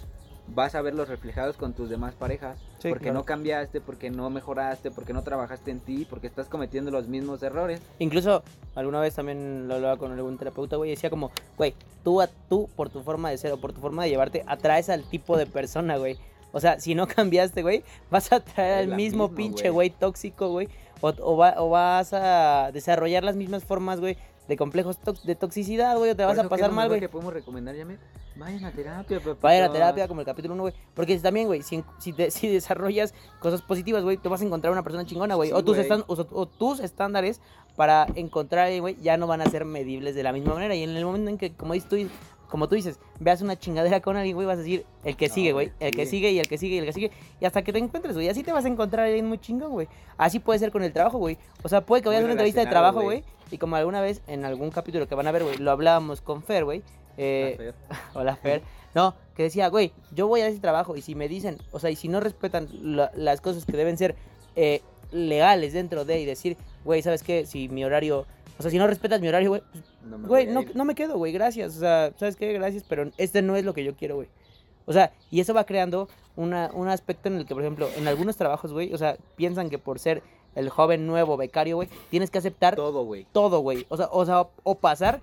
[0.48, 2.60] vas a verlos reflejados con tus demás parejas.
[2.80, 3.20] Sí, porque claro.
[3.20, 7.42] no cambiaste, porque no mejoraste, porque no trabajaste en ti, porque estás cometiendo los mismos
[7.44, 7.82] errores.
[8.00, 8.44] Incluso
[8.76, 12.28] alguna vez también lo hablaba con algún terapeuta, güey, y decía como, güey, tú, a-
[12.50, 15.36] tú por tu forma de ser o por tu forma de llevarte, atraes al tipo
[15.38, 16.18] de persona, güey.
[16.52, 19.90] O sea, si no cambiaste, güey, vas a atraer Es al mismo misma, pinche güey.
[19.90, 20.70] tóxico, güey.
[21.02, 24.16] O, o, va- o vas a desarrollar las mismas formas, güey,
[24.48, 26.88] de complejos de toxicidad, güey, o te Por vas a eso, ¿qué es pasar mal,
[26.88, 27.00] güey.
[27.00, 27.98] que podemos recomendar, Yame?
[28.36, 29.38] Vayan a terapia, papito.
[29.42, 30.74] Vaya a la terapia como el capítulo 1, güey.
[30.94, 34.84] Porque también, güey, si, si, si desarrollas cosas positivas, güey, te vas a encontrar una
[34.84, 35.50] persona chingona, güey.
[35.50, 37.40] Sí, o, tus o, o tus estándares
[37.76, 40.76] para encontrar, güey, ya no van a ser medibles de la misma manera.
[40.76, 41.98] Y en el momento en que, como dices tú,
[42.50, 45.52] como tú dices, veas una chingadera con alguien, güey, vas a decir el que sigue,
[45.52, 47.12] güey, el que sigue y el que sigue y el que sigue,
[47.42, 49.88] y hasta que te encuentres, güey, así te vas a encontrar alguien muy chingón, güey.
[50.18, 51.38] Así puede ser con el trabajo, güey.
[51.64, 54.22] O sea, puede que vayas a una entrevista de trabajo, güey, y como alguna vez
[54.28, 56.84] en algún capítulo que van a ver, güey, lo hablábamos con Fer, güey.
[57.18, 57.74] Eh, Fer.
[58.14, 58.62] Hola, Fer.
[58.94, 61.90] No, que decía, güey, yo voy a ese trabajo y si me dicen, o sea,
[61.90, 64.16] y si no respetan la- las cosas que deben ser
[64.56, 66.56] eh, legales dentro de y decir,
[66.86, 67.46] güey, ¿sabes qué?
[67.46, 68.26] Si mi horario,
[68.58, 71.18] o sea, si no respetas mi horario, güey, pues, No me güey, no, me quedo,
[71.18, 71.76] güey, gracias.
[71.76, 72.54] O sea, ¿sabes qué?
[72.54, 74.30] Gracias, pero este no es lo que yo quiero, güey.
[74.86, 78.08] O sea, y eso va creando una, un aspecto en el que, por ejemplo, en
[78.08, 80.22] algunos trabajos, güey, o sea, piensan que por ser
[80.54, 83.26] el joven nuevo becario, güey, tienes que aceptar Todo, güey.
[83.34, 83.86] todo, güey.
[83.90, 85.20] O sea, o sea, o pasar,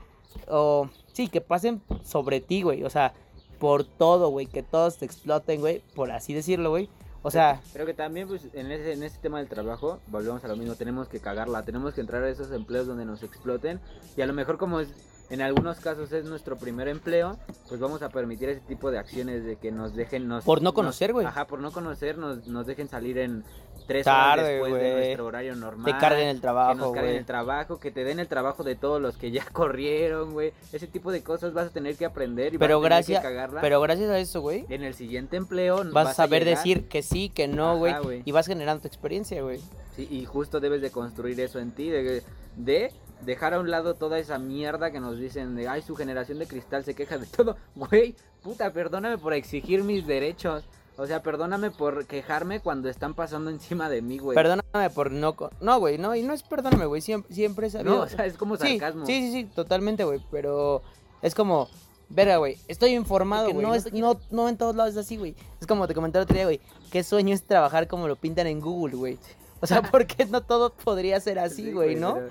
[0.49, 2.85] o sí, que pasen sobre ti, güey.
[2.85, 3.15] O sea,
[3.59, 4.47] por todo, güey.
[4.47, 5.83] Que todos te exploten, güey.
[5.95, 6.89] Por así decirlo, güey.
[7.23, 10.49] O sea, Creo que también, pues, en ese, en ese tema del trabajo, volvemos a
[10.49, 13.79] lo mismo, tenemos que cagarla, tenemos que entrar a esos empleos donde nos exploten,
[14.17, 14.89] y a lo mejor como es,
[15.31, 17.39] en algunos casos es nuestro primer empleo,
[17.69, 20.43] pues vamos a permitir ese tipo de acciones de que nos dejen, nos...
[20.43, 21.25] Por no conocer, güey.
[21.25, 23.45] Ajá, por no conocer, nos, nos dejen salir en
[23.87, 25.85] tres Tarde, horas después de nuestro horario normal.
[25.93, 27.17] te carguen el que trabajo, nos carguen güey.
[27.19, 30.53] el trabajo, que te den el trabajo de todos los que ya corrieron, güey.
[30.73, 33.21] Ese tipo de cosas vas a tener que aprender y Pero vas a tener gracias,
[33.21, 33.61] que cagarla.
[33.61, 34.65] pero gracias a eso, güey.
[34.69, 37.95] en el siguiente empleo Vas a saber llegar- decir que sí, que no, güey.
[38.25, 39.61] Y vas generando tu experiencia, güey.
[39.97, 42.23] Sí, y justo debes de construir eso en ti, de,
[42.57, 46.39] de dejar a un lado toda esa mierda que nos dicen de, ay, su generación
[46.39, 47.57] de cristal se queja de todo.
[47.77, 50.65] Güey, puta, perdóname por exigir mis derechos.
[50.99, 54.35] O sea, perdóname por quejarme cuando están pasando encima de mí, güey.
[54.35, 55.35] Perdóname por no...
[55.35, 56.15] co- No, güey, no.
[56.15, 57.01] Y no es perdóname, güey.
[57.01, 57.95] Siempre, siempre sabido...
[57.97, 59.07] No, o sea, es como sarcasmo.
[59.07, 60.21] sí, sí, sí, totalmente, güey.
[60.31, 60.83] Pero
[61.23, 61.69] es como...
[62.11, 63.67] Verga, güey, estoy informado, güey.
[63.67, 65.35] no es, no, no en todos lados es así, güey.
[65.63, 66.61] Es como te comenté el otro día, güey.
[66.91, 69.19] Qué sueño es trabajar como lo pintan en Google, güey.
[69.61, 72.17] O sea, ¿por qué no todo podría ser así, Sí, güey, no?
[72.17, 72.29] pero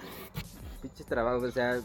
[0.83, 1.81] Pinches trabajos, o sea,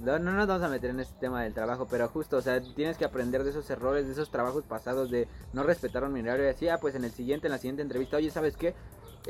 [0.00, 2.60] no, no nos vamos a meter en este tema del trabajo, pero justo, o sea,
[2.74, 6.46] tienes que aprender de esos errores, de esos trabajos pasados, de no respetar un horario
[6.46, 8.74] y así, ah, pues en el siguiente, en la siguiente entrevista, oye, ¿sabes qué?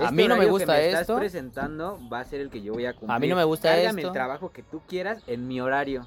[0.01, 1.01] A mí no me gusta que me esto.
[1.01, 3.13] estás presentando va a ser el que yo voy a cumplir.
[3.13, 4.09] A mí no me gusta Cárgame esto.
[4.09, 6.07] el trabajo que tú quieras en mi horario.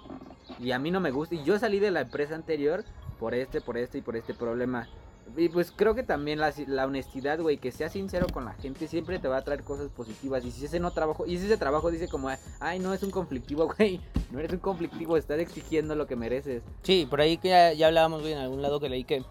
[0.59, 1.35] Y a mí no me gusta.
[1.35, 2.83] Y yo salí de la empresa anterior
[3.19, 4.89] por este, por este y por este problema.
[5.35, 8.87] Y pues creo que también la, la honestidad, güey, que seas sincero con la gente
[8.87, 10.45] siempre te va a traer cosas positivas.
[10.45, 13.11] Y si ese no trabajo, y si ese trabajo dice como, ay, no es un
[13.11, 13.99] conflictivo, güey,
[14.31, 16.63] no eres un conflictivo, estás exigiendo lo que mereces.
[16.83, 19.23] Sí, por ahí que ya, ya hablábamos, güey, en algún lado que leí que,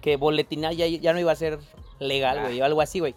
[0.00, 1.58] que boletinar ya, ya no iba a ser
[1.98, 2.42] legal, Ah.
[2.44, 3.14] güey, o algo así, güey.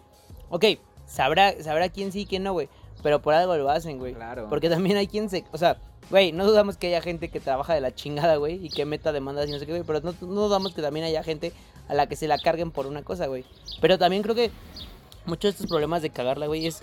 [0.50, 0.64] Ok,
[1.06, 2.68] sabrá, sabrá quién sí y quién no, güey.
[3.02, 4.14] Pero por algo lo hacen, güey.
[4.14, 4.46] Claro.
[4.48, 5.44] Porque también hay quien se.
[5.50, 5.78] O sea,
[6.08, 9.10] güey, no dudamos que haya gente que trabaja de la chingada, güey, y que meta
[9.12, 9.82] demandas y no sé qué, güey.
[9.84, 11.52] Pero no, no dudamos que también haya gente
[11.88, 13.44] a la que se la carguen por una cosa, güey.
[13.80, 14.50] Pero también creo que
[15.26, 16.80] muchos de estos problemas de cagarla, güey, es.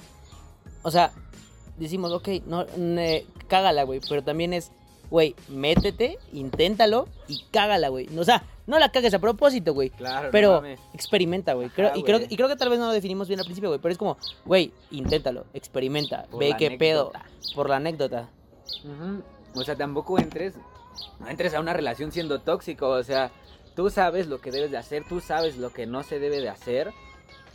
[0.83, 1.11] O sea,
[1.77, 3.99] decimos, ok, no, ne- cágala, güey.
[4.07, 4.71] Pero también es,
[5.09, 8.07] güey, métete, inténtalo y cágala, güey.
[8.17, 9.89] O sea, no la cagues a propósito, güey.
[9.89, 11.69] Claro, Pero experimenta, güey.
[11.69, 13.79] Creo- y, creo, y creo que tal vez no lo definimos bien al principio, güey.
[13.81, 17.11] Pero es como, güey, inténtalo, experimenta, Por ve qué pedo.
[17.55, 18.29] Por la anécdota.
[19.55, 20.53] O sea, tampoco entres,
[21.19, 23.31] no entres a una relación siendo tóxico, o sea,
[23.79, 26.49] tú sabes lo que debes de hacer, tú sabes lo que no se debe de
[26.49, 26.91] hacer.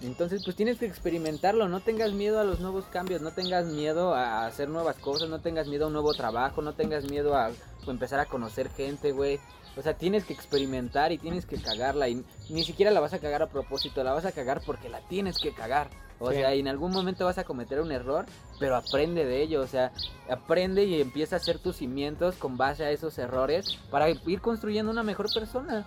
[0.00, 4.14] Entonces, pues tienes que experimentarlo, no tengas miedo a los nuevos cambios, no tengas miedo
[4.14, 7.50] a hacer nuevas cosas, no tengas miedo a un nuevo trabajo, no tengas miedo a
[7.86, 9.38] empezar a conocer gente, güey.
[9.76, 13.18] O sea, tienes que experimentar y tienes que cagarla y ni siquiera la vas a
[13.18, 15.90] cagar a propósito, la vas a cagar porque la tienes que cagar.
[16.20, 16.36] O Sí.
[16.36, 18.24] sea, y en algún momento vas a cometer un error,
[18.58, 19.92] pero aprende de ello, o sea,
[20.30, 24.90] aprende y empieza a hacer tus cimientos con base a esos errores para ir construyendo
[24.90, 25.86] una mejor persona.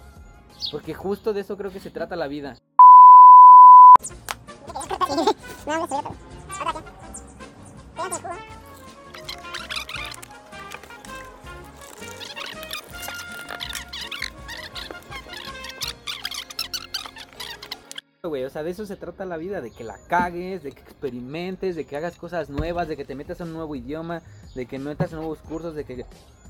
[0.72, 2.58] Porque justo de eso creo que se trata la vida.
[18.24, 20.82] Güey, o sea, de eso se trata la vida, de que la cagues, de que
[20.82, 24.22] experimentes, de que hagas cosas nuevas, de que te metas a un nuevo idioma,
[24.54, 26.06] de que metas nuevos cursos, de que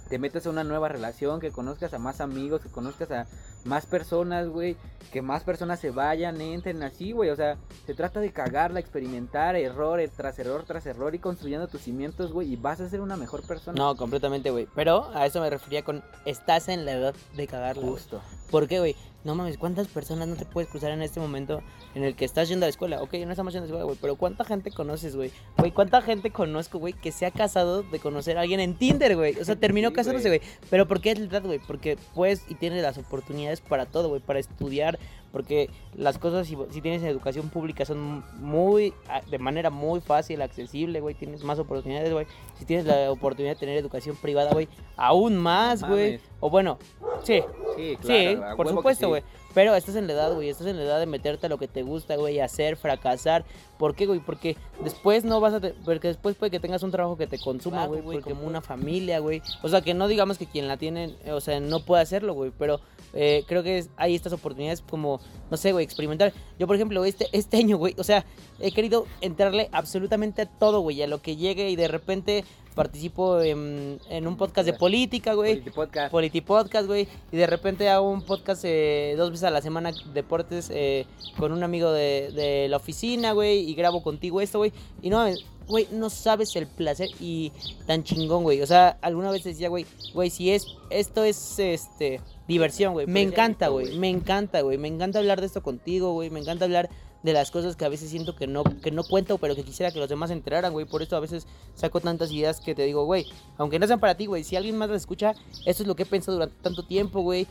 [0.07, 3.27] te metas a una nueva relación, que conozcas a más amigos, que conozcas a
[3.65, 4.75] más personas, güey,
[5.11, 9.55] que más personas se vayan, entren así, güey, o sea, se trata de cagarla, experimentar,
[9.55, 13.17] error tras error tras error y construyendo tus cimientos, güey, y vas a ser una
[13.17, 13.77] mejor persona.
[13.77, 14.67] No, completamente, güey.
[14.75, 17.87] Pero a eso me refería con estás en la edad de cagarla.
[17.87, 18.21] justo.
[18.49, 18.95] ¿Por qué, güey?
[19.27, 21.61] No mames, ¿cuántas personas no te puedes cruzar en este momento
[21.95, 23.01] en el que estás yendo a la escuela?
[23.01, 25.33] Ok, no estamos yendo a la escuela, güey, pero ¿cuánta gente conoces, güey?
[25.57, 29.17] Güey, ¿cuánta gente conozco, güey, que se ha casado de conocer a alguien en Tinder,
[29.17, 29.37] güey?
[29.37, 30.39] O sea, terminó Sí, casándose, güey.
[30.39, 30.49] güey.
[30.69, 31.59] Pero ¿por qué es la edad, güey?
[31.59, 34.97] Porque puedes y tienes las oportunidades para todo, güey, para estudiar,
[35.37, 38.91] Porque las cosas, si, si tienes educación pública, son muy,
[39.29, 41.13] de manera muy fácil, accesible, güey.
[41.13, 42.25] Tienes más oportunidades, güey.
[42.57, 46.19] Si tienes la oportunidad de tener educación privada, güey, aún más, güey.
[46.39, 46.79] O bueno,
[47.21, 47.43] sí,
[47.75, 48.45] Sí, sí, claro.
[48.45, 49.21] a por supuesto, sí.
[49.57, 50.49] Pero estás en la edad, güey.
[50.49, 52.39] Estás en la edad de meterte a lo que te gusta, güey.
[52.39, 53.43] Hacer, fracasar.
[53.79, 54.19] ¿Por qué, güey?
[54.19, 55.59] Porque después no vas a...
[55.59, 58.03] te- Porque después puede que tengas un trabajo que te consuma, güey.
[58.03, 59.41] Porque como- una familia, güey.
[59.63, 62.51] O sea, que no digamos que quien la tiene, o sea, no puede hacerlo, güey.
[62.59, 62.81] Pero
[63.15, 66.33] eh, creo que es- hay estas oportunidades como, no sé, güey, experimentar.
[66.59, 68.25] Yo, por ejemplo, este, este año, güey, o sea,
[68.59, 71.01] he querido entrarle absolutamente a todo, güey.
[71.01, 72.45] A lo que llegue y de repente
[72.77, 75.55] participo en, en un podcast de política, güey.
[75.55, 76.11] Politipodcast.
[76.11, 77.07] Politi Podcast, güey.
[77.31, 81.05] Y de repente hago un podcast eh, dos veces a la semana, deportes, eh,
[81.37, 83.69] con un amigo de, de la oficina, güey.
[83.69, 84.71] Y grabo contigo esto, güey.
[85.01, 85.25] Y no,
[85.67, 87.51] güey, no sabes el placer y
[87.85, 88.61] tan chingón, güey.
[88.61, 93.07] O sea, alguna vez decía, güey, güey, si es, esto es, este, diversión, güey.
[93.07, 93.97] Me Pues, encanta, güey.
[93.97, 94.77] Me encanta, güey.
[94.77, 96.29] Me encanta hablar de esto contigo, güey.
[96.29, 96.89] Me encanta hablar
[97.23, 99.91] de las cosas que a veces siento que no, que no cuento, pero que quisiera
[99.91, 100.85] que los demás enteraran, güey.
[100.85, 103.25] Por eso a veces saco tantas ideas que te digo, güey,
[103.57, 105.33] aunque no sean para ti, güey, si alguien más las escucha,
[105.65, 107.47] esto es lo que he pensado durante tanto tiempo, güey.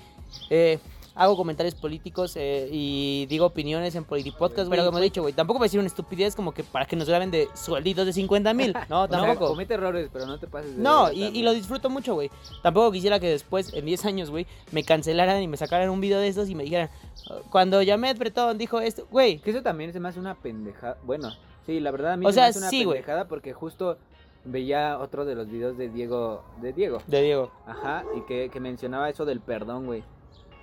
[0.51, 0.79] Eh,
[1.17, 4.79] hago comentarios políticos eh, y digo opiniones en Politipodcast, güey.
[4.81, 7.09] Güey, Como he dicho, güey, tampoco me decir una estupidez como que para que nos
[7.09, 8.75] graben de suelditos de 50 mil.
[8.89, 9.49] No, O sea, tampoco.
[9.49, 12.31] comete errores, pero no te pases de No, y, lo disfruto mucho, güey.
[12.62, 16.19] Tampoco quisiera que después, en 10 años, güey, me cancelaran y me sacaran un video
[16.21, 16.91] de estos y me dijeran,
[17.31, 20.99] "Ah, cuando Jamed Bretón dijo esto, güey, Que eso también se me hace una pendejada.
[21.03, 21.31] Bueno,
[21.64, 22.99] sí, la verdad a mí O se sea, me hace una sí, güey.
[22.99, 23.97] pendejada porque justo
[24.45, 27.51] veía otro de los videos de Diego, de Diego, de Diego.
[27.67, 30.05] ajá, y que, que mencionaba eso del perdón, güey.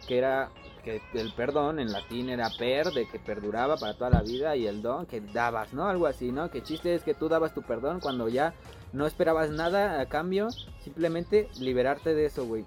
[0.07, 0.49] Que era
[0.83, 4.67] que el perdón en latín era per, de que perduraba para toda la vida, y
[4.67, 5.87] el don que dabas, ¿no?
[5.87, 6.51] Algo así, ¿no?
[6.51, 8.53] Que chiste es que tú dabas tu perdón cuando ya
[8.91, 10.49] no esperabas nada a cambio,
[10.83, 12.65] simplemente liberarte de eso, güey.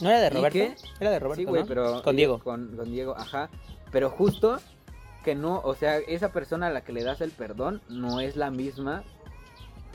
[0.00, 0.84] ¿No era de ¿Y Roberto?
[0.98, 1.68] Era de Roberto, Sí, güey, ¿no?
[1.68, 2.02] pero.
[2.02, 2.38] Con Diego.
[2.40, 3.48] Con, con Diego, ajá.
[3.92, 4.58] Pero justo
[5.22, 8.36] que no, o sea, esa persona a la que le das el perdón no es
[8.36, 9.04] la misma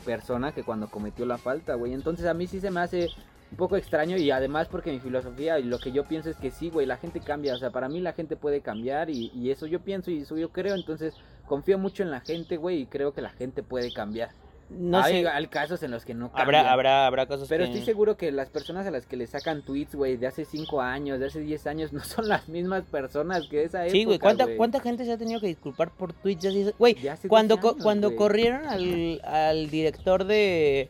[0.06, 1.94] persona que cuando cometió la falta, güey.
[1.94, 3.10] Entonces a mí sí se me hace
[3.52, 6.52] un poco extraño y además porque mi filosofía y lo que yo pienso es que
[6.52, 7.54] sí, güey, la gente cambia.
[7.54, 10.38] O sea, para mí la gente puede cambiar y, y eso yo pienso y eso
[10.38, 10.76] yo creo.
[10.76, 11.14] Entonces
[11.46, 14.30] confío mucho en la gente, güey, y creo que la gente puede cambiar.
[14.70, 15.30] No hay, sé.
[15.30, 16.44] hay casos en los que no cambian.
[16.66, 17.70] Habrá, habrá, habrá cosas Pero que...
[17.72, 20.82] estoy seguro que las personas a las que le sacan tweets, güey, de hace 5
[20.82, 24.20] años, de hace 10 años, no son las mismas personas que esa época, Sí, güey,
[24.20, 24.46] ¿cuánta.
[24.58, 26.42] ¿cuánta gente se ha tenido que disculpar por tweets?
[26.44, 26.74] de?
[26.78, 26.98] Güey,
[27.30, 30.90] cuando, 10 co- cuando corrieron al, al director de,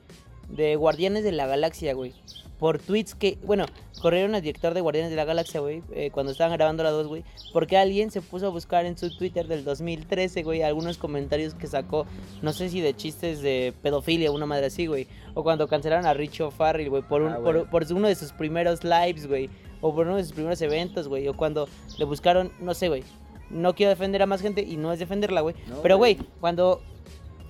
[0.50, 2.16] de Guardianes de la Galaxia, güey,
[2.60, 3.66] por tweets que, bueno,
[4.02, 7.08] corrieron al director de Guardianes de la Galaxia, güey, eh, cuando estaban grabando la 2,
[7.08, 11.54] güey, porque alguien se puso a buscar en su Twitter del 2013, güey, algunos comentarios
[11.54, 12.06] que sacó,
[12.42, 16.14] no sé si de chistes de pedofilia, una madre así, güey, o cuando cancelaron a
[16.14, 19.50] Richo Farrell, güey, por, un, Ah, por, por uno de sus primeros lives, güey,
[19.82, 23.04] o por uno de sus primeros eventos, güey, o cuando le buscaron, no sé, güey,
[23.50, 26.82] no quiero defender a más gente y no es defenderla, güey, No, pero, güey, cuando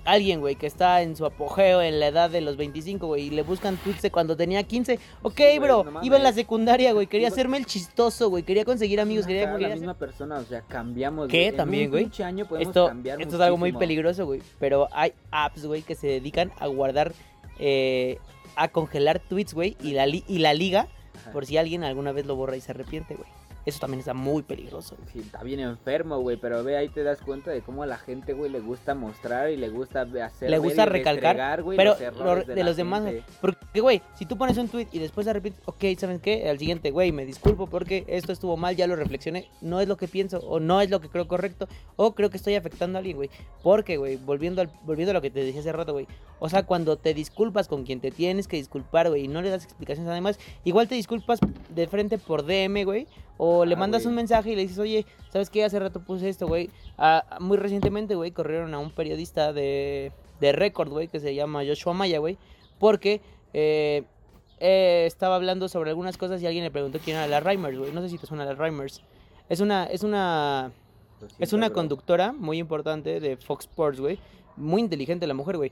[0.04, 3.30] alguien, güey, que está en su apogeo en la edad de los 25, güey, y
[3.30, 7.06] le buscan tweets de cuando tenía 15, ok, bro, no iba en la secundaria, güey,
[7.06, 9.46] quería hacerme el chistoso, güey, quería conseguir amigos, quería...
[9.50, 11.28] la quería misma hacer- persona, o sea, cambiamos.
[11.28, 11.52] ¿Qué?
[11.52, 12.04] También, güey.
[12.60, 16.66] Esto, esto es algo muy peligroso, güey, pero hay apps, güey, que se dedican a
[16.68, 17.12] guardar,
[17.58, 18.18] eh,
[18.56, 20.88] a congelar tweets, güey, y la, li- y la liga,
[21.20, 21.32] Ajá.
[21.32, 23.28] por si alguien alguna vez lo borra y se arrepiente, güey.
[23.68, 25.10] Eso también está muy peligroso, güey.
[25.12, 27.98] Sí, está bien enfermo, güey, pero ve ahí te das cuenta de cómo a la
[27.98, 32.16] gente, güey, le gusta mostrar y le gusta hacer Le gusta recalcar, güey, pero los
[32.18, 33.24] lo- de, de los demás, gente.
[33.42, 36.48] Porque, güey, si tú pones un tweet y después te arrepientes, ok, ¿saben qué?
[36.48, 39.98] Al siguiente, güey, me disculpo porque esto estuvo mal, ya lo reflexioné, no es lo
[39.98, 43.00] que pienso, o no es lo que creo correcto, o creo que estoy afectando a
[43.00, 43.28] alguien, güey.
[43.62, 46.06] Porque, güey, volviendo, al, volviendo a lo que te dije hace rato, güey,
[46.38, 49.50] o sea, cuando te disculpas con quien te tienes que disculpar, güey, y no le
[49.50, 51.38] das explicaciones además, igual te disculpas
[51.68, 53.06] de frente por DM, güey,
[53.38, 55.64] o le Ah, mandas un mensaje y le dices, oye, ¿sabes qué?
[55.64, 56.68] Hace rato puse esto, güey.
[56.98, 61.62] Ah, muy recientemente, güey, corrieron a un periodista de, de Record, güey, que se llama
[61.66, 62.36] Joshua Maya, güey,
[62.78, 63.20] porque
[63.54, 64.02] eh,
[64.60, 67.92] eh, estaba hablando sobre algunas cosas y alguien le preguntó quién era la Reimers, güey.
[67.92, 69.02] No sé si te suena la Reimers.
[69.48, 70.72] Es una, es una,
[71.38, 71.74] es una bro.
[71.76, 74.18] conductora muy importante de Fox Sports, güey.
[74.56, 75.70] Muy inteligente la mujer, güey.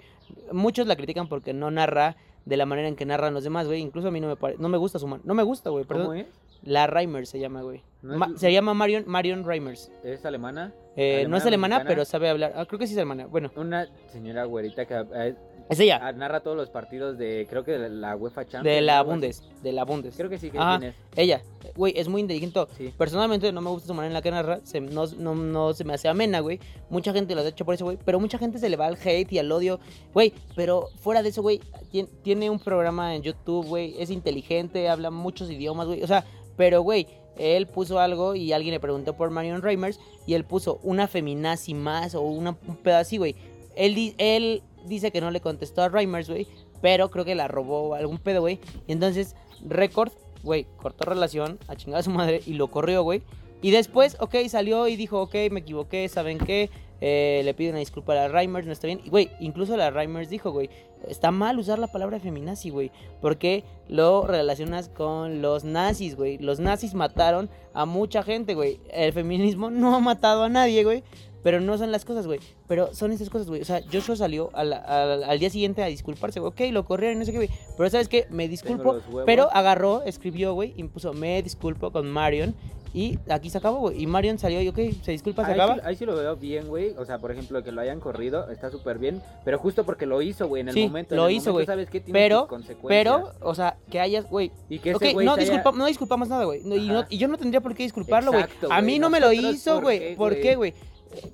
[0.52, 2.16] Muchos la critican porque no narra
[2.46, 3.80] de la manera en que narran los demás, güey.
[3.82, 5.84] Incluso a mí no me pare- no me gusta su man- no me gusta, güey,
[5.84, 6.16] ¿Cómo perdón.
[6.18, 6.26] es?
[6.62, 7.82] La Reimers se llama, güey.
[8.02, 9.92] ¿No es- Ma- se llama Marion Marion Reimers.
[10.02, 10.72] ¿Es alemana?
[10.96, 11.88] Eh, no es ¿Alemana, mexicana?
[11.94, 12.54] pero sabe hablar.
[12.56, 13.26] Ah, creo que sí es alemana.
[13.26, 15.34] Bueno, Una señora güerita que eh,
[15.68, 16.00] es ella.
[16.02, 18.64] ah, narra todos los partidos de, creo que de la UEFA Champions.
[18.64, 19.02] De la.
[19.02, 19.42] Bundes.
[19.62, 20.14] De la Bundes.
[20.16, 20.78] Creo que sí, que Ajá.
[20.86, 20.94] es.
[21.16, 21.42] Ella,
[21.74, 22.60] güey, es muy inteligente.
[22.76, 22.92] Sí.
[22.96, 25.84] Personalmente no me gusta su manera en la que narra, se- no, no, no se
[25.84, 26.60] me hace amena, güey.
[26.90, 27.98] Mucha gente lo ha hecho por eso, güey.
[28.04, 29.80] Pero mucha gente se le va al hate y al odio,
[30.14, 30.32] güey.
[30.54, 31.60] Pero fuera de eso, güey,
[31.92, 33.94] tien- tiene un programa en YouTube, güey.
[34.00, 36.02] Es inteligente, habla muchos idiomas, güey.
[36.02, 36.24] O sea,
[36.56, 37.06] pero, güey,
[37.38, 41.74] él puso algo y alguien le preguntó por Marion Reimers y él puso una feminazi
[41.74, 43.34] más o una, un pedo así, güey.
[43.74, 46.46] Él, él dice que no le contestó a Reimers, güey,
[46.80, 48.60] pero creo que la robó algún pedo, güey.
[48.86, 50.12] Y entonces Record,
[50.42, 53.22] güey, cortó relación a chingar a su madre y lo corrió, güey.
[53.62, 56.70] Y después, ok, salió y dijo, ok, me equivoqué, ¿saben qué?
[57.00, 59.00] Eh, le pido una disculpa a la Reimers, no está bien.
[59.04, 60.70] Y, güey, incluso la Reimers dijo, güey,
[61.08, 66.38] está mal usar la palabra feminazi, güey, porque lo relacionas con los nazis, güey.
[66.38, 68.80] Los nazis mataron a mucha gente, güey.
[68.90, 71.02] El feminismo no ha matado a nadie, güey.
[71.42, 72.40] Pero no son las cosas, güey.
[72.66, 73.60] Pero son esas cosas, güey.
[73.62, 76.50] O sea, Joshua salió al, al- al día siguiente a disculparse, güey.
[76.50, 77.50] Ok, lo corrieron, no sé qué, güey.
[77.76, 78.26] Pero ¿sabes qué?
[78.30, 78.96] Me disculpo.
[79.24, 82.54] Pero agarró, escribió, güey, y puso, me disculpo con Marion.
[82.94, 84.02] Y aquí se acabó, güey.
[84.02, 85.74] Y Marion salió y, ok, se disculpa, se Ahí acaba.
[85.74, 86.94] sí, ahí sí lo veo bien, güey.
[86.96, 89.20] O sea, por ejemplo, que lo hayan corrido, está súper bien.
[89.44, 91.14] Pero justo porque lo hizo, güey, en el Sí, momento.
[91.14, 91.66] en lo el hizo, güey.
[91.66, 92.00] ¿Sabes qué?
[92.00, 92.48] Tiene Pero,
[92.88, 94.50] pero, o sea, que hayas, güey.
[94.70, 96.62] Y que Ok, ese güey no, se haya- disculpa, no disculpamos nada, güey.
[96.64, 98.44] No, y, no- y yo no tendría por qué disculparlo, güey.
[98.70, 100.16] A mí no me lo hizo, ¿por güey.
[100.16, 100.72] ¿Por qué, güey?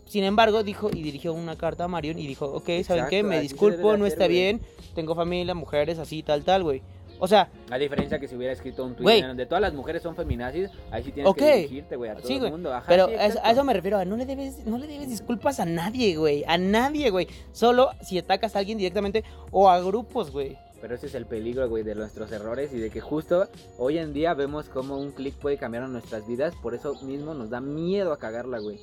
[0.07, 3.19] Sin embargo, dijo y dirigió una carta a Marion y dijo, ok, ¿saben qué?
[3.21, 4.61] Exacto, Me así se disculpo, no hacer, está bien.
[4.95, 6.83] Tengo familia, mujeres, así, tal, tal, güey.
[7.19, 10.17] O sea, A diferencia que si hubiera escrito un tweet donde todas las mujeres son
[10.17, 12.75] feminazis, ahí sí tienes que dirigirte, güey, a todo Sí, el mundo.
[12.75, 13.51] Ajá, pero sí, a eso- a exacto.
[13.53, 16.43] eso me refiero, a no le debes, no le debes disculpas a nadie, güey.
[16.49, 17.29] A nadie, güey.
[17.53, 20.59] Solo si atacas a alguien directamente o a grupos, güey.
[20.81, 23.47] Pero ese es el peligro, güey, de nuestros errores y de que justo
[23.79, 26.55] hoy en día vemos cómo un clic puede cambiar nuestras vidas.
[26.61, 28.81] Por eso mismo nos da miedo a cagarla, güey.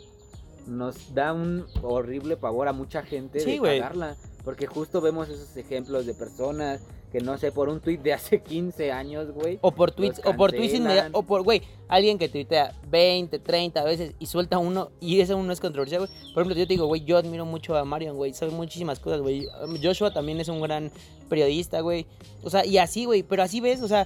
[0.67, 3.79] Nos da un horrible pavor a mucha gente Sí, de güey.
[3.79, 4.15] cagarla.
[4.43, 6.81] Porque justo vemos esos ejemplos de personas
[7.11, 9.57] que no sé, por un tweet de hace 15 años, güey.
[9.61, 13.83] O por tweets, o por tweets inmediatos, o por, güey, alguien que tuitea 20, 30
[13.83, 16.11] veces y suelta uno y ese uno es controversial, güey.
[16.33, 19.21] Por ejemplo, yo te digo, güey, yo admiro mucho a Marion, güey, sabe muchísimas cosas,
[19.21, 19.47] güey.
[19.81, 20.91] Joshua también es un gran
[21.29, 22.05] periodista, güey.
[22.43, 24.05] O sea, y así, güey, pero así ves, o sea,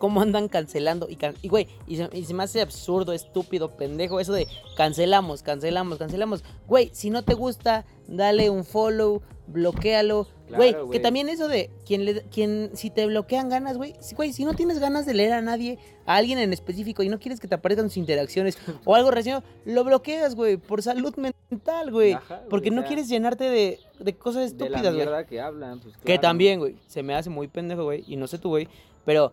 [0.00, 3.76] cómo andan cancelando y, can- y güey, y se, y se me hace absurdo, estúpido,
[3.76, 6.42] pendejo eso de cancelamos, cancelamos, cancelamos.
[6.66, 10.26] Güey, si no te gusta, dale un follow, bloquealo.
[10.56, 14.32] Güey, que también eso de quien le quien si te bloquean ganas, güey, si, güey,
[14.32, 17.38] si no tienes ganas de leer a nadie, a alguien en específico y no quieres
[17.38, 22.14] que te aparezcan sus interacciones o algo relacionado, lo bloqueas, güey, por salud mental, güey,
[22.14, 25.26] Ajá, güey, porque no quieres llenarte de, de cosas de la estúpidas, güey.
[25.26, 28.38] que hablan, pues Que también, güey, se me hace muy pendejo, güey, y no sé
[28.38, 28.66] tú, güey,
[29.04, 29.32] pero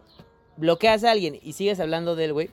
[0.58, 2.50] bloqueas a alguien y sigues hablando de él, güey.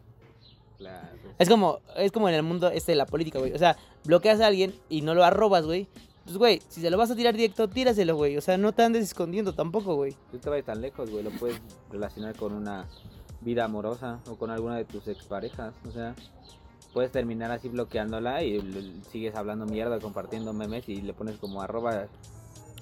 [0.78, 3.52] Claro, Es como, es como en el mundo este de la política, güey.
[3.52, 5.88] O sea, bloqueas a alguien y no lo arrobas, güey.
[6.24, 8.36] Pues, güey, si se lo vas a tirar directo, tíraselo, güey.
[8.36, 10.16] O sea, no te andes escondiendo tampoco, güey.
[10.32, 11.22] No te vayas tan lejos, güey.
[11.22, 12.86] Lo puedes relacionar con una
[13.42, 15.74] vida amorosa o con alguna de tus exparejas.
[15.86, 16.14] O sea,
[16.94, 22.07] puedes terminar así bloqueándola y sigues hablando mierda, compartiendo memes y le pones como arroba,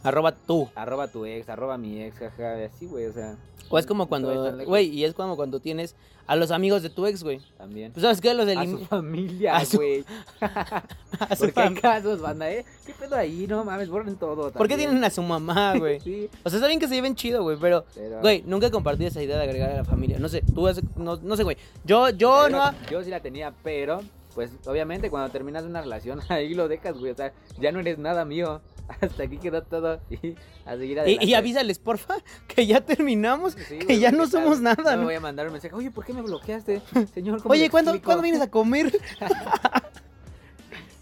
[0.05, 0.69] Arroba tú.
[0.75, 3.07] arroba tu ex, arroba mi ex, jaja, así, güey.
[3.07, 3.37] O sea,
[3.75, 5.97] O es como cuando, güey, y es como cuando tienes
[6.27, 7.41] a los amigos de tu ex, güey.
[7.59, 7.91] También.
[7.93, 8.33] Pues, ¿sabes qué?
[8.35, 8.89] Los A su eliminas.
[8.89, 10.05] familia, a su- güey.
[10.41, 12.65] a su Porque hay fam- casos, banda, ¿eh?
[12.87, 13.47] ¿Qué pedo ahí?
[13.49, 14.51] No mames, borren todo.
[14.53, 14.91] ¿Por qué también.
[14.91, 16.01] tienen a su mamá, güey?
[16.01, 17.85] Sí, O sea, está bien que se lleven chido, güey, pero...
[17.95, 18.21] pero...
[18.21, 20.19] Güey, nunca he compartido esa idea de agregar a la familia.
[20.19, 21.57] No sé, tú no, no sé, güey.
[21.85, 22.73] Yo, yo Yo, no...
[22.91, 24.01] yo sí la tenía, pero
[24.35, 27.13] pues obviamente cuando terminas una relación ahí lo dejas, güey.
[27.13, 28.61] O sea, ya no eres nada mío.
[29.01, 30.35] Hasta aquí quedó todo y
[30.67, 31.25] a seguir adelante.
[31.25, 32.17] Y, y avísales, porfa,
[32.49, 35.05] que ya terminamos, Sí, que ya no somos nada, No me ¿no?
[35.05, 35.75] voy a mandar un mensaje.
[35.75, 36.83] Oye, ¿por qué me bloqueaste?
[37.15, 38.93] Señor, ¿cómo Oye, ¿cuándo, explico?" ¿cuándo vienes a comer?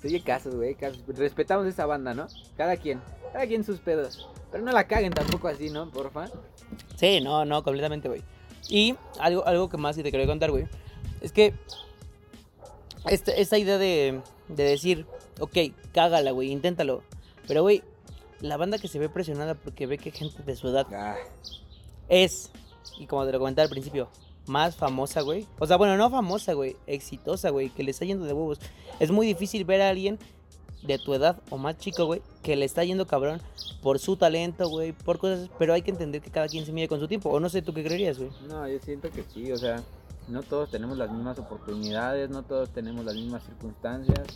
[0.05, 1.03] Oye, casos, güey, casos.
[1.09, 2.26] Respetamos esa banda, ¿no?
[2.57, 3.01] Cada quien,
[3.33, 4.28] cada quien sus pedos.
[4.51, 5.91] Pero no la caguen tampoco así, ¿no?
[5.91, 6.26] Porfa.
[6.97, 8.22] Sí, no, no, completamente, güey.
[8.68, 10.66] Y algo, algo que más sí te quería contar, güey.
[11.20, 11.55] Es que
[13.09, 15.07] esta, esta idea de, de decir,
[15.39, 15.57] ok,
[15.93, 17.03] cágala, güey, inténtalo.
[17.47, 17.82] Pero, güey,
[18.41, 21.16] la banda que se ve presionada porque ve que gente de su edad Ah,
[22.09, 22.51] es,
[22.99, 24.09] y como te lo comenté al principio,
[24.47, 25.47] más famosa, güey.
[25.59, 28.59] O sea, bueno, no famosa, güey, exitosa, güey, que le está yendo de huevos.
[28.99, 30.18] Es muy difícil ver a alguien
[30.82, 33.41] de tu edad o más chico, güey, que le está yendo cabrón
[33.82, 36.88] por su talento, güey, por cosas, pero hay que entender que cada quien se mide
[36.88, 37.30] con su tiempo.
[37.30, 38.30] O no sé, ¿tú qué creerías, güey?
[38.49, 39.82] no, yo siento que sí, o sea,
[40.28, 44.26] no todos tenemos las mismas oportunidades, no todos tenemos las mismas circunstancias.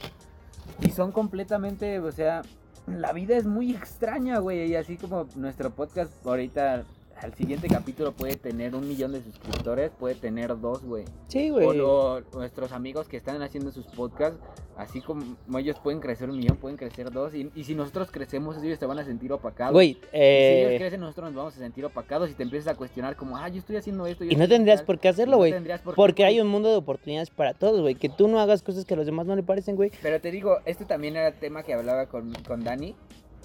[0.81, 2.43] Y son completamente, o sea,
[2.87, 4.71] la vida es muy extraña, güey.
[4.71, 6.85] Y así como nuestro podcast ahorita,
[7.25, 11.05] al siguiente capítulo puede tener un millón de suscriptores, puede tener dos, güey.
[11.29, 14.39] Sí, O, lo- nuestros amigos que están haciendo sus podcasts,
[14.77, 15.25] así como
[15.59, 17.35] ellos pueden crecer un millón, pueden crecer dos.
[17.35, 19.73] Y, y si nosotros crecemos, ellos se van a sentir opacados.
[19.73, 22.75] Güey, Y si ellos eh, crecen, nosotros nos vamos a sentir opacados y te empiezas
[22.75, 24.25] a cuestionar como, ah, yo estoy haciendo esto.
[24.25, 24.87] yo y no tendrías tal".
[24.87, 25.53] por qué hacerlo, No güey.
[25.53, 26.45] tendrías por qué, Porque hay güey.
[26.47, 27.95] un mundo de oportunidades para todos, güey.
[27.95, 29.91] Que tú no hagas cosas que a los demás no le parecen, güey.
[30.03, 32.95] Pero te digo, este también era el tema que hablaba con, con Dani.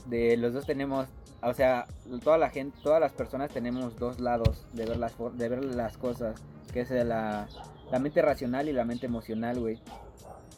[0.07, 1.07] De los dos tenemos,
[1.41, 1.85] o sea,
[2.23, 5.97] toda la gente, todas las personas tenemos dos lados de ver las, de ver las
[5.97, 6.41] cosas.
[6.73, 7.47] Que es la,
[7.91, 9.79] la mente racional y la mente emocional, güey.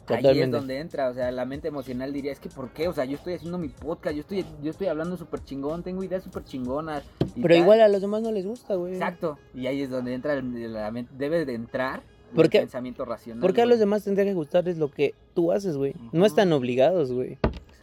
[0.08, 2.88] Ahí es donde entra, o sea, la mente emocional diría, es que ¿por qué?
[2.88, 6.02] O sea, yo estoy haciendo mi podcast, yo estoy, yo estoy hablando súper chingón, tengo
[6.02, 7.04] ideas súper chingonas.
[7.36, 7.56] Pero tal.
[7.56, 8.94] igual a los demás no les gusta, güey.
[8.94, 12.02] Exacto, y ahí es donde entra, el- la mente, debe de entrar
[12.34, 13.40] ¿Por el pensamiento racional.
[13.40, 15.94] Porque a los demás tendría que gustarles lo que tú haces, güey.
[16.12, 17.38] No están obligados, güey.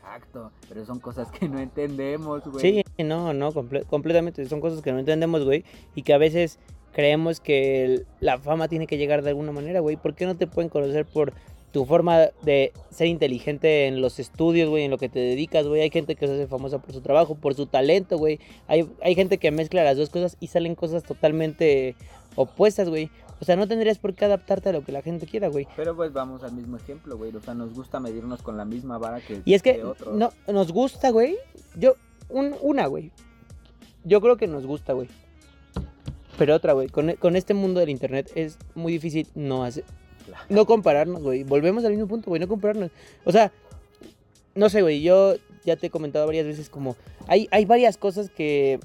[0.09, 2.83] Exacto, pero son cosas que no entendemos, güey.
[2.97, 4.43] Sí, no, no, comple- completamente.
[4.47, 5.63] Son cosas que no entendemos, güey.
[5.93, 6.57] Y que a veces
[6.93, 9.97] creemos que la fama tiene que llegar de alguna manera, güey.
[9.97, 11.33] ¿Por qué no te pueden conocer por
[11.71, 15.81] tu forma de ser inteligente en los estudios, güey, en lo que te dedicas, güey?
[15.81, 18.39] Hay gente que se hace famosa por su trabajo, por su talento, güey.
[18.67, 21.95] Hay, hay gente que mezcla las dos cosas y salen cosas totalmente
[22.35, 23.11] opuestas, güey.
[23.41, 25.67] O sea, no tendrías por qué adaptarte a lo que la gente quiera, güey.
[25.75, 27.33] Pero pues vamos al mismo ejemplo, güey.
[27.35, 30.15] O sea, nos gusta medirnos con la misma vara que Y es que que otros.
[30.15, 31.37] no, nos gusta, güey.
[31.75, 31.95] Yo,
[32.29, 33.11] un- una, güey.
[34.03, 35.07] Yo creo que nos gusta, güey.
[36.37, 36.87] Pero otra, güey.
[36.89, 39.83] Con, con este mundo del internet es muy difícil no hacer.
[40.25, 40.45] Claro.
[40.49, 41.43] No compararnos, güey.
[41.43, 42.39] Volvemos al mismo punto, güey.
[42.39, 42.91] No compararnos.
[43.25, 43.51] O sea,
[44.55, 45.01] no sé, güey.
[45.01, 45.35] Yo
[45.65, 46.95] ya te he comentado varias veces como.
[47.27, 48.79] Hay, hay varias cosas que,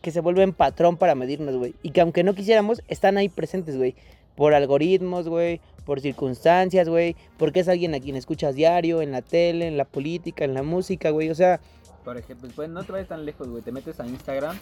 [0.00, 1.74] que se vuelven patrón para medirnos, güey.
[1.82, 3.94] Y que aunque no quisiéramos, están ahí presentes, güey.
[4.34, 5.60] Por algoritmos, güey.
[5.84, 7.16] Por circunstancias, güey.
[7.36, 10.62] Porque es alguien a quien escuchas diario, en la tele, en la política, en la
[10.62, 11.30] música, güey.
[11.30, 11.60] O sea,
[12.04, 13.62] Por ejemplo, pues no te vayas tan lejos, güey.
[13.62, 14.56] Te metes a Instagram,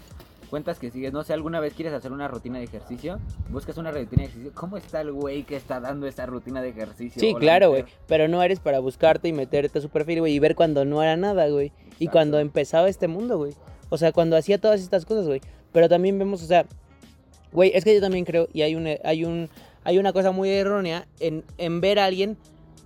[0.47, 3.19] cuentas que sigues, no sé, alguna vez quieres hacer una rutina de ejercicio,
[3.51, 4.53] buscas una rutina de ejercicio.
[4.55, 7.21] ¿Cómo está el güey que está dando esa rutina de ejercicio?
[7.21, 7.85] sí, claro, güey.
[8.07, 10.35] Pero no eres para buscarte y meterte a su perfil, güey.
[10.35, 11.73] Y ver cuando no era nada, güey.
[11.99, 13.55] Y cuando empezaba este mundo, güey.
[13.89, 15.41] O sea, cuando hacía todas estas cosas, güey.
[15.73, 16.67] Pero también vemos, o sea,
[17.53, 19.49] güey, es que yo también creo, y hay un, hay un,
[19.85, 22.37] hay una cosa muy errónea en, en ver a alguien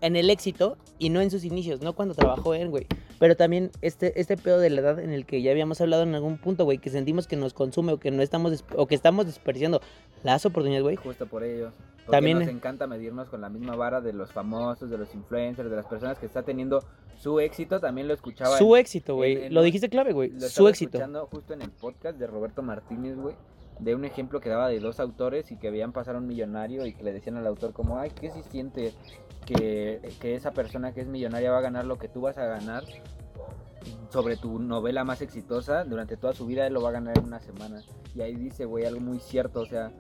[0.01, 2.87] en el éxito y no en sus inicios, no cuando trabajó en, güey.
[3.21, 6.15] Pero también este, este pedo de la edad en el que ya habíamos hablado en
[6.15, 9.27] algún punto, güey, que sentimos que nos consume o que no estamos, o que estamos
[9.27, 9.81] desperdiciando
[10.25, 10.97] las oportunidades, güey.
[10.97, 11.75] Justo por ellos.
[12.07, 15.69] Porque También- nos encanta medirnos con la misma vara de los famosos, de los influencers,
[15.71, 16.83] de las personas que está teniendo
[17.19, 17.79] su éxito.
[17.79, 18.57] También lo escuchaba.
[18.57, 19.51] Su en- éxito, güey.
[19.51, 20.31] Lo dijiste clave, güey.
[20.41, 20.97] Su éxito.
[20.97, 23.37] escuchando justo en el podcast de Roberto Martínez, güey.
[23.81, 26.87] De un ejemplo que daba de dos autores y que veían pasar a un millonario
[26.87, 28.93] y que le decían al autor como, ay, ¿qué se siente
[29.41, 32.85] que, esa persona que es millonaria va a ganar lo que tú vas a ganar
[34.11, 35.85] sobre tu novela más exitosa?
[35.85, 37.83] Durante toda su vida él lo va a ganar en una semana.
[38.15, 39.93] Y ahí dice, güey, algo muy cierto, o sea...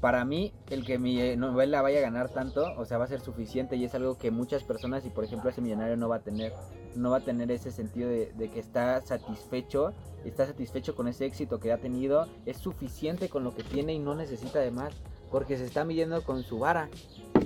[0.00, 3.08] Para mí, el que mi eh, novela vaya a ganar tanto, o sea, va a
[3.08, 6.16] ser suficiente y es algo que muchas personas, y por ejemplo ese millonario no va
[6.16, 6.52] a tener,
[6.94, 11.24] no va a tener ese sentido de, de que está satisfecho, está satisfecho con ese
[11.24, 14.94] éxito que ha tenido, es suficiente con lo que tiene y no necesita de más,
[15.30, 16.88] porque se está midiendo con su vara.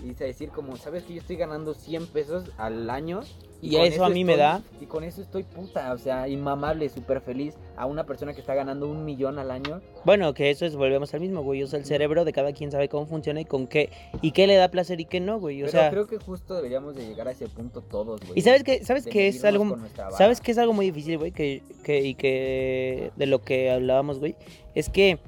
[0.03, 3.21] Y dice decir como, ¿sabes que yo estoy ganando 100 pesos al año?
[3.63, 6.27] Y con eso a mí me estoy- da- Y con eso estoy puta, o sea,
[6.29, 9.83] inmamable, súper feliz a una persona que está ganando un millón al año.
[10.07, 11.63] Bueno, que eso es, volvemos al mismo, güey.
[11.63, 13.91] O sea, el cerebro de cada quien sabe cómo funciona y con qué,
[14.23, 15.63] y qué le da placer y qué no, güey.
[15.63, 18.39] O Pero sea, creo que justo deberíamos de llegar a ese punto todos, güey.
[18.39, 19.77] y sabes que, sabes que es algo,
[20.17, 24.21] sabes que es algo muy difícil, güey, que, que, y que de lo que hablábamos,
[24.21, 24.37] güey,
[24.75, 25.19] es que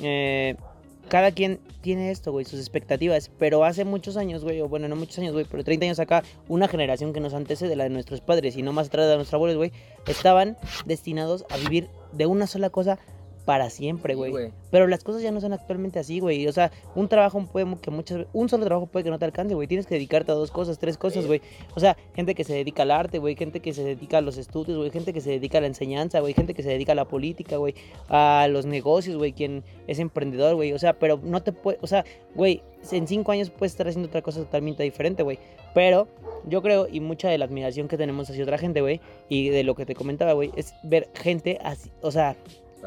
[0.00, 0.56] eh,
[1.14, 4.96] cada quien tiene esto, güey, sus expectativas, pero hace muchos años, güey, o bueno, no
[4.96, 7.90] muchos años, güey, pero 30 años acá, una generación que nos antecede de la de
[7.90, 9.70] nuestros padres y no más atrás de nuestros abuelos, güey,
[10.08, 10.56] estaban
[10.86, 12.98] destinados a vivir de una sola cosa
[13.44, 14.52] para siempre, Sí, güey.
[14.70, 16.46] Pero las cosas ya no son actualmente así, güey.
[16.46, 19.54] O sea, un trabajo puede que muchas un solo trabajo puede que no te alcance,
[19.54, 19.68] güey.
[19.68, 21.40] Tienes que dedicarte a dos cosas, tres cosas, güey.
[21.74, 24.38] O sea, gente que se dedica al arte, güey, gente que se dedica a los
[24.38, 26.94] estudios, güey, gente que se dedica a la enseñanza, güey, gente que se dedica a
[26.94, 27.74] la política, güey,
[28.08, 30.72] a los negocios, güey, quien es emprendedor, güey.
[30.72, 34.08] O sea, pero no te puede, o sea, güey, en cinco años puedes estar haciendo
[34.08, 35.38] otra cosa totalmente diferente, güey.
[35.74, 36.08] Pero
[36.46, 39.64] yo creo, y mucha de la admiración que tenemos hacia otra gente, güey, y de
[39.64, 42.36] lo que te comentaba, güey, es ver gente así, o sea,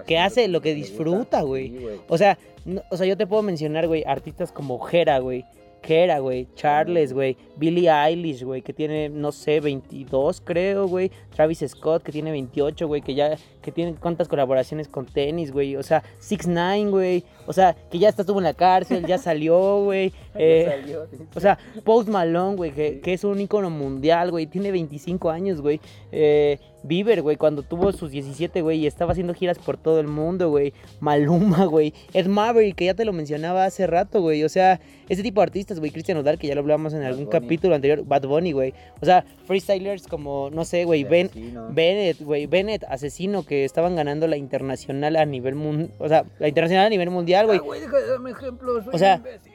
[0.06, 1.74] que hace lo que disfruta, güey.
[2.08, 5.46] o sea, no- o sea, yo te puedo mencionar, güey, artistas como Jera, güey.
[5.84, 6.48] Jera, güey.
[6.56, 7.38] Charles, güey.
[7.56, 11.12] Billie Eilish, güey, que tiene, no sé, 22, creo, güey.
[11.34, 13.38] Travis Scott, que tiene 28, güey, que ya,
[13.68, 15.76] que tiene cuántas colaboraciones con tenis, güey.
[15.76, 17.26] O sea, 6 9 güey.
[17.48, 20.14] O sea, que ya estuvo en la cárcel, ya salió, güey.
[20.40, 20.96] Eh,
[21.34, 24.46] o sea, Post Malone, güey, que, es un ícono mundial, güey.
[24.46, 25.82] Tiene 25 años, güey.
[26.12, 30.08] Eh, Bieber, güey, cuando tuvo sus 17, güey, y estaba haciendo giras por todo el
[30.08, 30.74] mundo, güey.
[31.00, 31.92] Maluma, güey.
[32.14, 34.44] Ed Maverick, que ya te lo mencionaba hace rato, güey.
[34.44, 35.90] O sea, ese tipo de artistas, güey.
[35.90, 37.40] Cristian Odal, que ya lo hablábamos en Bad algún Bunny.
[37.40, 38.06] capítulo anterior.
[38.06, 38.76] Bad Bunny, güey.
[39.02, 41.04] O sea, freestylers como, no sé, güey.
[41.04, 41.32] Ben.
[41.72, 45.92] Bennett, güey, Bennett, asesino, que estaban ganando la internacional a nivel mundial.
[46.00, 47.60] O sea, la internacional a nivel mundial, güey.
[47.60, 48.86] Ah, güey, deja de darme ejemplos.
[48.86, 49.52] soy O sea, imbécil.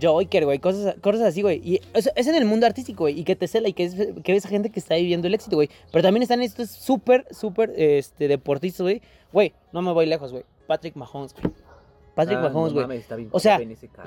[0.00, 1.60] Joker, güey, cosas, cosas así, güey.
[1.64, 3.18] Y es, es en el mundo artístico, güey.
[3.18, 5.34] Y que te cela y que, es, que ves a gente que está viviendo el
[5.34, 5.70] éxito, güey.
[5.92, 9.02] Pero también están estos súper, súper este, deportistas, güey.
[9.32, 10.44] Güey, no me voy lejos, güey.
[10.66, 11.52] Patrick Mahomes, güey.
[12.14, 13.02] Patrick Ah, Mahomes, no güey.
[13.16, 13.60] bien O sea,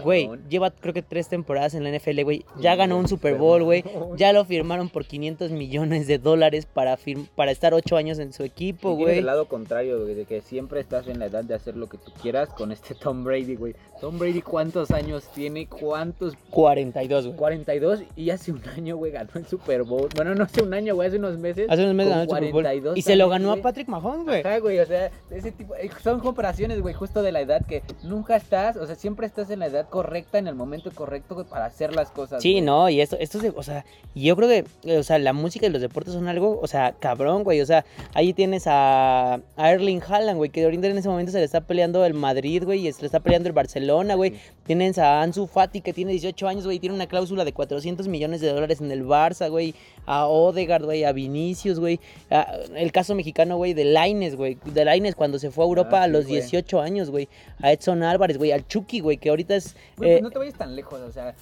[0.04, 2.46] Güey, lleva creo que tres temporadas en la NFL, güey.
[2.60, 3.84] Ya ganó un Super Bowl, güey.
[4.16, 6.98] Ya lo firmaron por 500 millones de dólares para,
[7.36, 9.20] para estar ocho años en su equipo, güey.
[9.20, 11.98] el lado contrario, güey, de que siempre estás en la edad de hacer lo que
[11.98, 13.76] tú quieras con este Tom Brady, güey.
[14.00, 15.66] Tom Brady, ¿cuántos años tiene?
[15.68, 16.34] ¿Cuántos?
[16.52, 17.38] 42, güey.
[17.38, 20.08] 42 y hace un año, güey, ganó el Super Bowl.
[20.16, 21.68] Bueno, no hace un año, güey, hace unos meses.
[21.70, 22.52] Hace unos meses ganó el Super Bowl.
[22.64, 23.58] 42 Y se lo ganó a.
[23.58, 24.42] Patrick Mahomes, güey.
[24.42, 27.82] Ajá, güey, o sea, ese tipo, eh, son comparaciones, güey, justo de la edad que
[28.04, 31.48] nunca estás, o sea, siempre estás en la edad correcta, en el momento correcto, güey,
[31.48, 32.42] para hacer las cosas.
[32.44, 32.62] Sí, güey.
[32.62, 33.84] no, y esto, esto es, de- o sea,
[34.14, 37.44] yo creo que, o sea, la música y los deportes son algo, o sea, cabrón,
[37.44, 37.84] güey, o sea,
[38.14, 41.62] ahí tienes a, a Erling Haaland, güey, que ahorita en ese momento se le está
[41.62, 44.38] peleando el Madrid, güey, y se le está peleando el Barcelona, güey, Sí.
[44.66, 48.42] tienes a Ansu Fati, que tiene 18 años, güey, tiene una cláusula de 400 millones
[48.42, 49.74] de dólares en el Barça, güey,
[50.06, 54.86] a Odegaard, güey, a Vinicius, güey, a- el caso mexicano, güey, de Laines, güey, de
[54.86, 56.42] Laines cuando se fue a Europa Ah, a sí, los güey.
[56.42, 57.28] 18 años, güey,
[57.62, 59.76] a Edson Álvarez, güey, al Chucky, güey, que ahorita es...
[59.98, 61.34] Güey, eh, pues no te vayas tan lejos, o sea,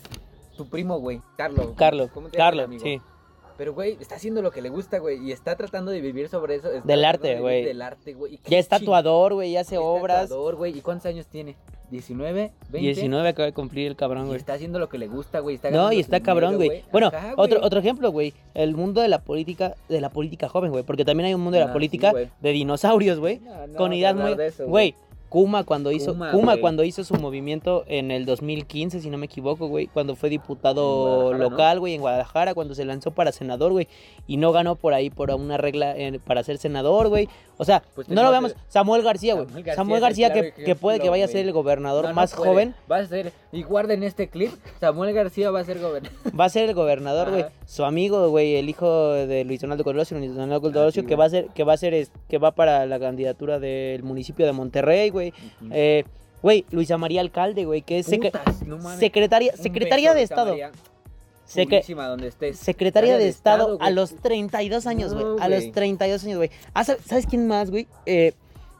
[0.56, 1.74] tu primo, güey, Carlos.
[1.76, 2.84] Carlos, ¿cómo te Carlos, amigo?
[2.84, 3.02] sí.
[3.58, 6.56] Pero, güey, está haciendo lo que le gusta, güey, y está tratando de vivir sobre
[6.56, 6.68] eso.
[6.84, 7.64] Del arte, de güey.
[7.64, 8.38] Del arte, güey.
[8.48, 10.24] Ya es tatuador, güey, ya hace obras.
[10.24, 11.56] tatuador, güey, ¿y cuántos años tiene?
[11.92, 12.52] ¿19?
[12.72, 12.80] ¿20?
[12.80, 14.38] 19 acaba de cumplir el cabrón, güey.
[14.38, 15.56] está haciendo lo que le gusta, güey.
[15.56, 16.84] está No, y está cabrón, güey.
[16.92, 18.34] Bueno, Ajá, otro, otro ejemplo, güey.
[18.54, 20.84] El mundo de la política, de la política joven, güey.
[20.84, 23.40] Porque también hay un mundo de la Ah, política de dinosaurios, güey.
[23.40, 24.36] No, no con ideas muy.
[24.66, 24.96] Güey,
[25.36, 26.16] Kuma cuando hizo.
[26.32, 29.88] Kuma, cuando hizo su movimiento en el 2015, si no me equivoco, güey.
[29.88, 33.90] Cuando fue diputado local, güey, en Guadalajara, cuando se lanzó para senador, güey.
[34.28, 37.28] Y no ganó por ahí por una regla eh, para ser senador, güey.
[37.58, 38.52] O sea, Pues no lo veamos.
[38.52, 39.48] el- Samuel García, güey.
[39.76, 42.74] Samuel García Samuel que, que puede que vaya a ser el gobernador No, más joven.
[42.90, 46.16] Va a ser, y guarden este clip, Samuel García va a ser gobernador.
[46.40, 47.46] Va a ser el gobernador, güey.
[47.66, 51.16] Su amigo, güey, el hijo de Luis Donaldo Colosio, Luis Donaldo Ah, Colosio, sí, que
[51.16, 54.52] va a ser, que va a ser, que va para la candidatura del municipio de
[54.52, 55.25] Monterrey, güey.
[55.72, 56.04] Eh,
[56.42, 59.00] güey, Luisa María Alcalde, güey, que es secre- Putas, no mames.
[59.00, 60.52] secretaria, secretaria beso, de Estado.
[60.52, 60.72] María.
[61.48, 62.58] Secre- Chulísima donde estés.
[62.58, 65.26] Secretaria de Estado a los 32 años, güey.
[65.26, 65.72] No, a los güey.
[65.72, 66.50] 32 años, güey.
[66.74, 67.88] Ah, ¿sab- ¿Sabes quién más, güey?
[68.08, 68.34] Eh,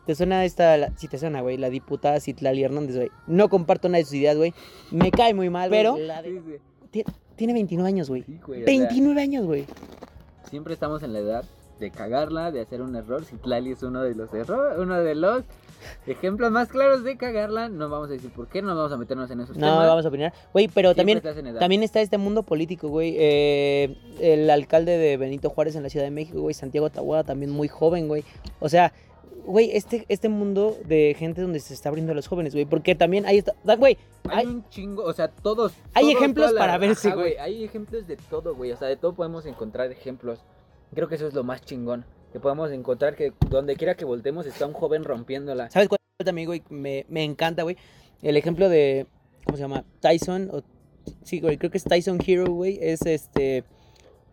[0.08, 3.10] te suena esta, la- sí te suena, güey, la diputada Citlali Hernández, güey.
[3.28, 4.54] No comparto nada de sus ideas, güey.
[4.92, 5.96] Me cae muy mal, pero
[7.36, 8.24] tiene 29 años, güey.
[8.24, 9.66] Sí, güey, o sea, 29 años, güey.
[10.50, 11.46] siempre estamos en la edad
[11.80, 13.24] de cagarla, de hacer un error.
[13.26, 15.44] Citlali es uno de los errores, uno de los
[16.08, 17.70] ejemplos más claros de cagarla.
[17.70, 19.88] No vamos a decir por qué, no vamos a meternos en esos No, temas.
[19.88, 20.34] vamos a opinar.
[20.54, 23.16] Güey, pero Siempre también, también está este mundo político, güey.
[23.18, 26.54] Eh, el alcalde de Benito Juárez en la Ciudad de México, güey.
[26.54, 28.24] Santiago Tahuada, también muy joven, güey.
[28.60, 28.94] O sea,
[29.46, 32.66] güey, este, este mundo de gente donde se está abriendo a los jóvenes, güey.
[32.66, 33.54] Porque también ahí está.
[33.76, 33.98] Güey,
[34.30, 35.74] Hay hay- un chingo, o sea, todos.
[35.94, 37.36] Hay todos, ejemplos la- para verse, güey.
[37.38, 38.72] Hay ejemplos de todo, güey.
[38.72, 40.40] O sea, de todo podemos encontrar ejemplos.
[40.94, 42.06] Creo que eso es lo más chingón.
[42.32, 45.70] Que podamos encontrar que donde quiera que voltemos está un joven rompiéndola.
[45.70, 46.64] ¿sabes cuál también, güey?
[46.70, 47.78] Me, me encanta, güey.
[48.22, 49.08] El ejemplo de.
[49.46, 49.84] ¿Cómo se llama?
[50.00, 50.50] Tyson.
[50.52, 50.62] O,
[51.24, 52.78] sí, güey, creo que es Tyson Hero, güey.
[52.82, 53.64] Es este.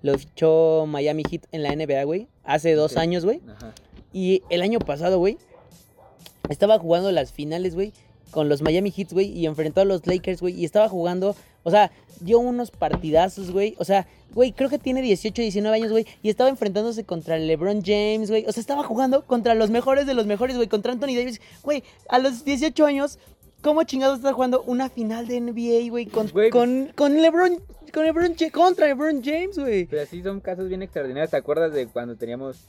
[0.02, 2.28] Lo fichó Miami Heat en la NBA, güey.
[2.42, 3.40] Hace dos años, güey.
[3.48, 3.72] Ajá.
[4.12, 5.38] Y el año pasado, güey,
[6.48, 7.92] estaba jugando las finales, güey,
[8.30, 11.70] con los Miami Heat, güey, y enfrentó a los Lakers, güey, y estaba jugando, o
[11.70, 11.90] sea,
[12.20, 16.30] dio unos partidazos, güey, o sea, güey, creo que tiene 18, 19 años, güey, y
[16.30, 20.26] estaba enfrentándose contra LeBron James, güey, o sea, estaba jugando contra los mejores de los
[20.26, 23.18] mejores, güey, contra Anthony Davis, güey, a los 18 años,
[23.62, 27.60] ¿cómo chingados está jugando una final de NBA, güey, con, Güey, con, con LeBron,
[27.92, 29.86] con LeBron, contra LeBron James, güey?
[29.86, 31.30] Pero sí son casos bien extraordinarios.
[31.30, 32.64] ¿Te acuerdas de cuando teníamos...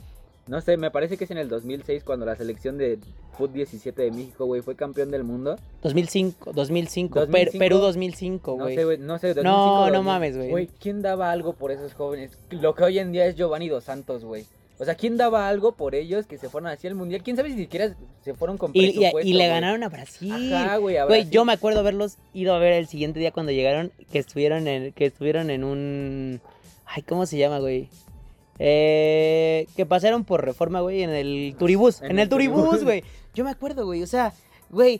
[0.45, 2.99] No sé, me parece que es en el 2006 cuando la selección de
[3.37, 5.55] Foot 17 de México, güey, fue campeón del mundo.
[5.83, 8.75] 2005, 2005, Per- 2005, Perú 2005, No güey.
[8.75, 9.27] sé, güey, no sé.
[9.29, 10.03] 2005, No, no 2000.
[10.03, 10.49] mames, güey.
[10.49, 12.37] Güey, ¿quién daba algo por esos jóvenes?
[12.49, 14.45] Lo que hoy en día es Giovanni Dos Santos, güey.
[14.79, 17.21] O sea, ¿quién daba algo por ellos que se fueron hacia el mundial?
[17.23, 19.37] ¿Quién sabe si siquiera se fueron con Y, y- y le güey?
[19.47, 20.33] ganaron a Brasil.
[20.53, 21.31] Ajá, güey, a Güey, Brasil.
[21.31, 24.91] yo me acuerdo haberlos ido a ver el siguiente día cuando llegaron, que estuvieron en,
[24.91, 26.41] que estuvieron en un,
[26.85, 27.87] ay, ¿cómo se llama, güey?
[28.59, 33.03] Eh, que pasaron por reforma, güey, en el turibús, en, En el el turibús, güey.
[33.33, 34.33] Yo me acuerdo, güey, o sea,
[34.69, 34.99] güey,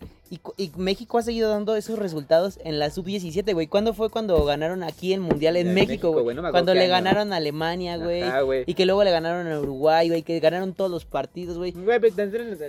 [0.58, 3.68] y, México ha seguido dando esos resultados en la sub-17, güey.
[3.68, 6.36] ¿Cuándo fue cuando ganaron aquí el Mundial en En México, güey?
[6.36, 8.24] no cuando le ganaron a Alemania, güey.
[8.66, 11.72] Y que luego le ganaron a Uruguay, güey, que ganaron todos los partidos, güey.
[11.72, 12.00] Güey,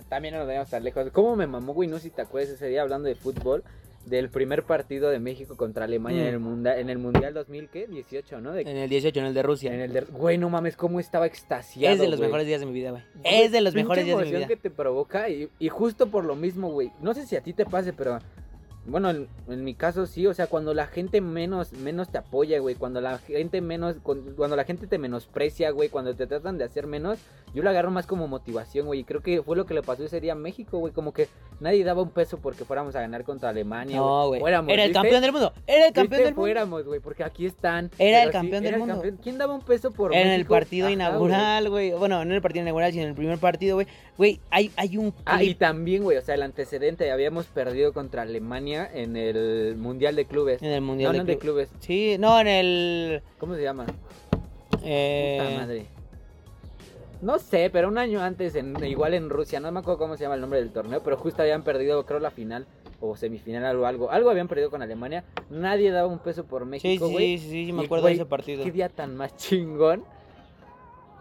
[0.09, 1.09] también no nos vayamos tan lejos.
[1.13, 1.89] ¿Cómo me mamó, güey?
[1.89, 3.63] No sé si te acuerdas ese día hablando de fútbol.
[4.07, 6.27] Del primer partido de México contra Alemania Mm.
[6.27, 7.87] en, el mundial, en el Mundial 2000, ¿qué?
[7.87, 8.53] 18, ¿no?
[8.53, 9.73] De- En el 18, en el de Rusia.
[9.73, 12.29] en el de- Güey, no mames, cómo estaba extasiado, es de los güey.
[12.29, 13.03] mejores días de mi vida, güey.
[13.25, 14.49] Es de los mejores días de mi emoción vida.
[14.49, 16.91] que te provoca y, y justo por lo mismo, güey.
[17.01, 18.19] No sé si a ti te pase, pero
[18.87, 22.59] bueno, en, en mi caso sí, o sea, cuando la gente menos, menos te apoya,
[22.61, 26.65] güey, cuando la gente menos, cuando la gente te menosprecia, güey, cuando te tratan de
[26.65, 27.19] hacer menos,
[27.55, 30.05] yo lo agarro más como motivación, güey, y creo que fue lo que le pasó
[30.05, 31.29] ese día a México, güey, como que
[31.61, 34.41] nadie daba un peso porque fuéramos a ganar contra Alemania, No, güey.
[34.41, 35.01] Fuéramos, Era el ¿viste?
[35.03, 35.53] campeón del mundo.
[35.67, 35.93] Era el ¿Viste?
[36.01, 36.41] campeón del mundo.
[36.43, 37.91] fuéramos, güey, porque aquí están.
[37.99, 38.95] Era el campeón del era mundo.
[38.95, 39.19] campeón.
[39.23, 41.93] ¿Quién daba un peso por En el partido Ajá, inaugural, güey.
[41.93, 43.87] Bueno, no en el partido inaugural, sino en el primer partido, güey.
[44.19, 45.59] Güey, hay, hay un Ah, y clip.
[45.59, 50.63] también, güey, o sea, el antecedente, habíamos perdido contra Alemania en el Mundial de Clubes.
[50.63, 51.71] en el mundial no, de no de club- clubes.
[51.81, 53.23] Sí, no, en el.
[53.39, 53.87] ¿Cómo se llama?
[54.83, 55.87] eh, Puta madre.
[57.23, 60.25] No sé, pero un año antes, en, igual en Rusia, no me acuerdo cómo se
[60.25, 62.67] llama el nombre del torneo, pero justo habían perdido, creo, la final
[63.01, 64.11] o semifinal o algo.
[64.11, 65.25] Algo habían perdido con Alemania.
[65.49, 67.39] Nadie daba un peso por México, sí, güey.
[67.39, 68.63] sí, sí, sí, me acuerdo de ese partido.
[68.65, 70.05] Qué día tan más chingón.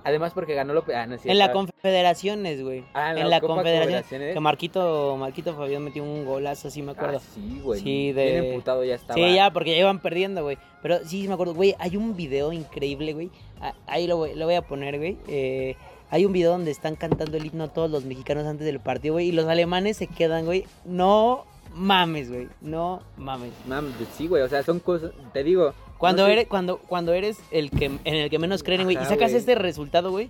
[0.03, 0.95] Además porque ganó López.
[0.95, 2.83] Ah, no es En la Confederaciones, güey.
[2.93, 4.01] Ah, en la Copa Confederación.
[4.01, 4.33] Confederaciones.
[4.33, 7.17] Que Marquito, Marquito Fabián metió un golazo, así me acuerdo.
[7.17, 7.79] Ah, sí, güey.
[7.81, 9.15] Sí, de- Bien emputado ya estaba.
[9.15, 10.57] Sí, ya, porque ya iban perdiendo, güey.
[10.81, 13.29] Pero sí, sí me acuerdo, güey, hay un video increíble, güey.
[13.61, 15.17] Ah, Ahí lo voy, lo voy a poner, güey.
[15.27, 15.75] Eh,
[16.09, 19.29] hay un video donde están cantando el himno todos los mexicanos antes del partido, güey.
[19.29, 20.65] Y los alemanes se quedan, güey.
[20.85, 22.49] No mames, güey.
[22.61, 23.51] No mames.
[23.65, 25.73] Mam, sí, güey, o sea, son cosas, te digo.
[26.03, 28.95] Cuando no sé, eres, cuando, cuando eres el que en el que menos creen, güey,
[28.97, 30.29] y sacas este resultado, güey.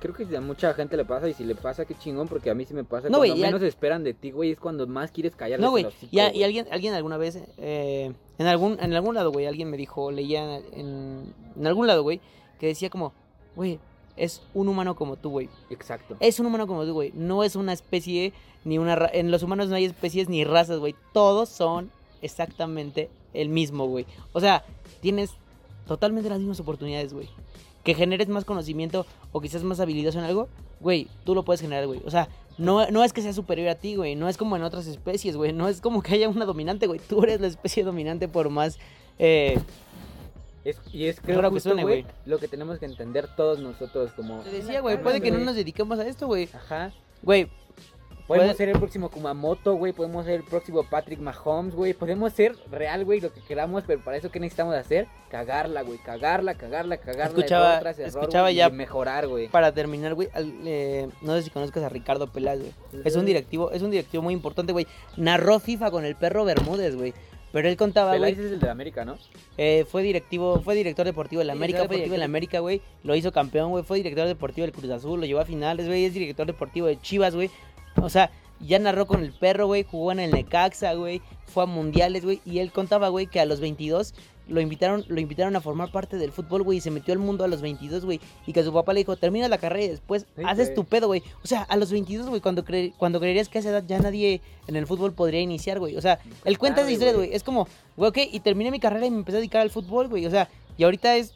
[0.00, 2.54] Creo que a mucha gente le pasa y si le pasa, qué chingón, porque a
[2.54, 3.08] mí sí me pasa.
[3.08, 5.64] No, cuando güey, y al- menos esperan de ti, güey, es cuando más quieres callarles
[5.64, 5.86] No, güey.
[6.12, 9.68] Y, a- y alguien, alguien alguna vez, eh, en algún, en algún lado, güey, alguien
[9.70, 12.20] me dijo, leía en, en algún lado, güey,
[12.60, 13.12] que decía como,
[13.56, 13.80] güey,
[14.16, 15.48] es un humano como tú, güey.
[15.68, 16.16] Exacto.
[16.20, 17.10] Es un humano como tú, güey.
[17.16, 18.32] No es una especie
[18.64, 20.94] ni una ra- En los humanos no hay especies ni razas, güey.
[21.12, 21.90] Todos son
[22.22, 24.06] exactamente el mismo, güey.
[24.32, 24.64] O sea,
[25.00, 25.30] tienes
[25.86, 27.28] totalmente las mismas oportunidades, güey.
[27.84, 30.48] Que generes más conocimiento o quizás más habilidoso en algo,
[30.80, 32.02] güey, tú lo puedes generar, güey.
[32.04, 34.14] O sea, no, no es que sea superior a ti, güey.
[34.16, 35.52] No es como en otras especies, güey.
[35.52, 37.00] No es como que haya una dominante, güey.
[37.00, 38.78] Tú eres la especie dominante por más...
[39.18, 39.58] Eh,
[40.64, 42.04] Es, y es creo que suene, güey.
[42.26, 44.40] lo que tenemos que entender todos nosotros como...
[44.40, 46.48] te decía, güey, puede que no nos dediquemos a esto, güey.
[46.52, 46.92] Ajá.
[47.22, 47.48] Güey,
[48.28, 49.92] Podemos ser el próximo Kumamoto, güey.
[49.92, 51.94] Podemos ser el próximo Patrick Mahomes, güey.
[51.94, 53.84] Podemos ser real, güey, lo que queramos.
[53.86, 55.06] Pero para eso, ¿qué necesitamos hacer?
[55.30, 55.98] Cagarla, güey.
[55.98, 57.24] Cagarla, cagarla, cagarla.
[57.24, 59.48] Escuchaba- error tras error, escuchaba ya- y mejorar, güey.
[59.48, 60.28] para terminar, güey,
[60.64, 63.02] eh, no sé si conozcas a Ricardo Peláez, güey.
[63.04, 64.86] Es un directivo, es un directivo muy importante, güey.
[65.16, 67.14] Narró FIFA con el perro Bermúdez, güey.
[67.50, 69.16] Pero él contaba, güey, es el de América, ¿no?
[69.56, 72.22] eh, fue directivo, fue director deportivo del América, fue del.
[72.22, 72.82] América, güey.
[73.02, 73.82] Lo hizo campeón, güey.
[73.84, 76.04] Fue director deportivo del Cruz Azul, lo llevó a finales, güey.
[76.04, 77.50] Es director deportivo de Chivas, güey.
[78.02, 78.30] O sea,
[78.60, 79.84] ya narró con el perro, güey.
[79.84, 81.22] Jugó en el Necaxa, güey.
[81.46, 82.40] Fue a mundiales, güey.
[82.44, 84.14] Y él contaba, güey, que a los 22
[84.48, 86.78] lo invitaron, lo invitaron a formar parte del fútbol, güey.
[86.78, 88.18] Y se metió al mundo a los 22, güey.
[88.46, 91.06] Y que su papá le dijo, termina la carrera y después Sí, haces tu pedo,
[91.06, 91.22] güey.
[91.44, 93.98] O sea, a los 22, güey, cuando, cre- cuando creerías que a esa edad ya
[93.98, 95.96] nadie en el fútbol podría iniciar, güey.
[95.96, 97.30] O sea, él cuenta esa historia, güey.
[97.34, 100.08] Es como, güey, ok, y terminé mi carrera y me empecé a dedicar al fútbol,
[100.08, 100.24] güey.
[100.26, 101.34] O sea, y ahorita es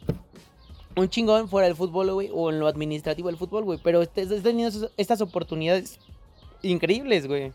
[0.95, 3.79] un chingón fuera del fútbol, güey, o en lo administrativo del fútbol, güey.
[3.83, 5.99] Pero este- está teniendo estas oportunidades
[6.63, 7.51] increíbles, güey.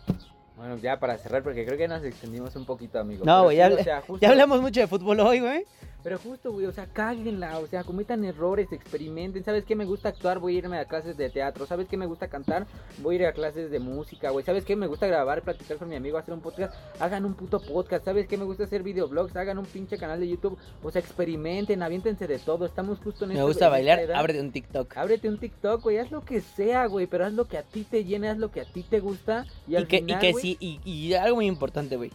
[0.57, 3.25] Bueno, ya para cerrar, porque creo que nos extendimos un poquito, amigo.
[3.25, 5.65] No, güey, sí, ya o habla- sea, justo- Ya hablamos mucho de fútbol hoy, güey.
[6.09, 9.45] Pero justo, güey, o sea, cáguenla, o sea, cometan errores, experimenten.
[9.45, 10.39] ¿Sabes qué me gusta actuar?
[10.39, 11.67] Voy a irme a clases de teatro.
[11.67, 12.67] ¿Sabes qué me gusta cantar?
[13.03, 14.43] Voy a ir a clases de música, güey.
[14.43, 16.75] ¿Sabes qué me gusta grabar, platicar con mi amigo, hacer un podcast?
[16.99, 18.07] Hagan un puto podcast.
[18.07, 19.37] ¿Sabes qué me gusta hacer videoblogs?
[19.37, 20.57] Hagan un pinche canal de YouTube.
[20.83, 22.65] O sea, experimenten, aviéntense de todo.
[22.65, 24.97] Estamos justo en Me esta- gusta bailar, ábrete un TikTok.
[24.97, 27.85] Ábrete un TikTok, güey, haz lo que sea, güey, pero haz lo que a ti
[27.85, 29.45] te llene, haz lo que a ti te gusta.
[29.67, 32.11] Y, Y al que, final, y que güey, sí, y, y algo muy importante, güey.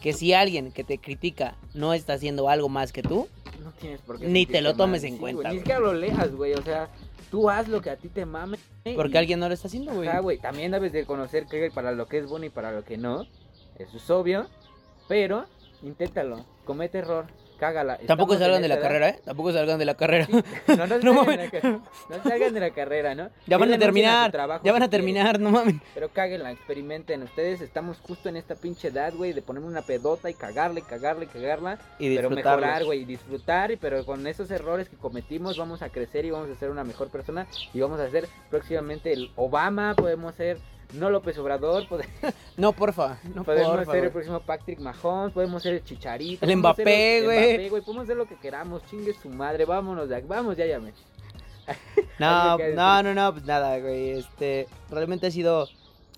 [0.00, 3.28] Que si alguien que te critica no está haciendo algo más que tú,
[3.62, 5.80] no tienes por qué Ni te lo tomes mal, en sí, cuenta, güey, Ni siquiera
[5.80, 6.88] lo leas, güey, o sea,
[7.30, 8.58] tú haz lo que a ti te mame.
[8.96, 10.08] porque y- alguien no lo está haciendo, güey.
[10.08, 10.38] Ajá, güey.
[10.38, 13.26] También debes de conocer que para lo que es bueno y para lo que no.
[13.78, 14.46] Eso es obvio.
[15.08, 15.44] Pero
[15.82, 16.44] inténtalo.
[16.64, 17.26] Comete error.
[17.60, 17.98] Cágala.
[18.06, 18.82] Tampoco salgan de la edad.
[18.82, 19.20] carrera, ¿eh?
[19.24, 20.26] Tampoco salgan de la carrera.
[20.66, 23.28] No, no, No salgan la no salgan de la carrera, ¿no?
[23.46, 25.76] Ya van a Sí, terminar, trabajo ya van a quieren, terminar, no mames.
[25.94, 27.22] Pero cáguenla, experimenten.
[27.22, 31.26] Ustedes estamos justo en esta pinche edad, güey, de ponerme una pedota y cagarle, cagarle,
[31.26, 31.78] cagarla.
[31.98, 32.60] Y Pero disfrutarlo.
[32.66, 36.30] mejorar, güey, y disfrutar, y- pero con esos errores que cometimos vamos a crecer y
[36.30, 40.56] vamos a ser una mejor persona y vamos a ser próximamente el Obama, podemos ser
[40.92, 41.86] no López Obrador,
[42.56, 43.92] No, porfa, no, podemos porfa.
[43.92, 47.38] ser el próximo Patrick Mahomes, podemos ser el Chicharito, El Mbappé, el güey.
[47.38, 50.66] Mbappé, güey, podemos ser lo que queramos, chingue su madre, vámonos de aquí, vamos, ya
[50.66, 50.92] llame.
[52.18, 54.10] No, no, no, no, pues nada, güey.
[54.10, 55.68] Este, realmente ha sido.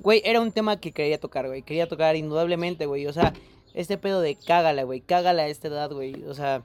[0.01, 1.63] Güey, era un tema que quería tocar, güey.
[1.63, 3.07] Quería tocar indudablemente, güey.
[3.07, 3.33] O sea,
[3.75, 5.01] este pedo de cágala, güey.
[5.01, 6.25] Cágala a esta edad, güey.
[6.25, 6.63] O sea,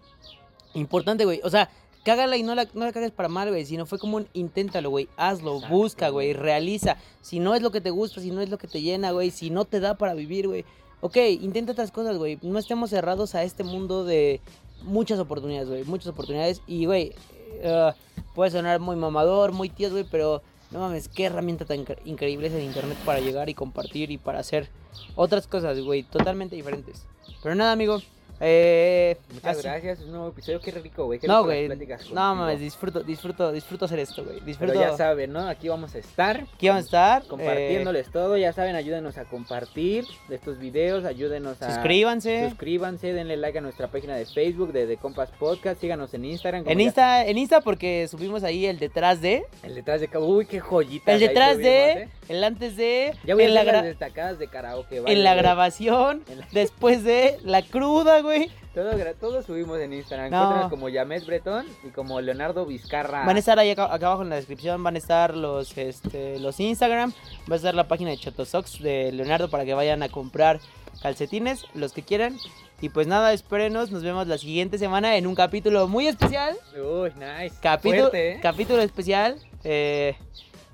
[0.73, 1.41] importante, güey.
[1.43, 1.69] O sea,
[2.03, 3.65] cágala y no la, no la cagues para mal, güey.
[3.65, 5.07] Sino fue como un inténtalo, güey.
[5.17, 6.33] Hazlo, Exacto, busca, güey.
[6.33, 6.97] Realiza.
[7.21, 9.31] Si no es lo que te gusta, si no es lo que te llena, güey.
[9.31, 10.65] Si no te da para vivir, güey.
[11.01, 12.39] ok, intenta otras cosas, güey.
[12.41, 14.41] No estemos cerrados a este mundo de
[14.83, 15.83] muchas oportunidades, güey.
[15.83, 16.61] Muchas oportunidades.
[16.67, 17.13] Y, güey,
[17.61, 17.91] eh,
[18.35, 20.41] puede sonar muy mamador, muy tío, güey, pero
[20.71, 24.17] no mames, qué herramienta tan incre- increíble es el internet para llegar y compartir y
[24.17, 24.69] para hacer
[25.15, 27.05] otras cosas, güey, totalmente diferentes.
[27.41, 27.99] Pero nada, amigo.
[28.39, 31.19] Eh, Muchas así- gracias, un nuevo episodio, qué rico, güey.
[31.19, 31.67] qué No, güey.
[32.13, 34.35] No mames, disfruto, disfruto, disfruto hacer esto, güey.
[34.37, 34.73] Pero Disfruto.
[34.79, 35.47] ya saben, ¿no?
[35.47, 36.45] Aquí vamos a estar.
[36.53, 37.21] Aquí vamos a estar.
[37.23, 41.73] eh, Compartiéndoles todo, ya saben, ayúdenos a compartir estos videos, ayúdenos a...
[41.73, 42.49] suscríbanse.
[42.49, 46.63] Suscríbanse, denle like a nuestra página de Facebook de The Compas Podcast, síganos en Instagram.
[46.67, 50.45] En ya- Insta, en Insta porque subimos ahí el detrás de, El detrás de uy,
[50.45, 51.13] qué joyita.
[51.13, 54.97] el detrás de, el antes de, Ya voy a la, las destacadas de karaoke.
[55.05, 55.41] en la güey.
[55.43, 58.26] grabación, En la- después de, la cruda, güey.
[58.73, 60.29] Todo, gra- todo subimos en Instagram.
[60.29, 60.37] No.
[60.37, 63.25] Encuéntranos como Yamet Bretón y como Leonardo Vizcarra.
[63.25, 66.39] Van a estar ahí acá, acá abajo en la descripción, van a estar los, este,
[66.39, 67.11] los Instagram,
[67.49, 70.59] va a estar la página de Chotosox de Leonardo para que vayan a comprar
[71.01, 72.37] calcetines, los que quieran.
[72.79, 76.55] Y pues nada, espérenos, nos vemos la siguiente semana en un capítulo muy especial.
[76.75, 77.55] Uy, nice.
[77.59, 78.39] Capítulo, Fuerte, ¿eh?
[78.41, 79.37] capítulo especial.
[79.63, 80.15] eh,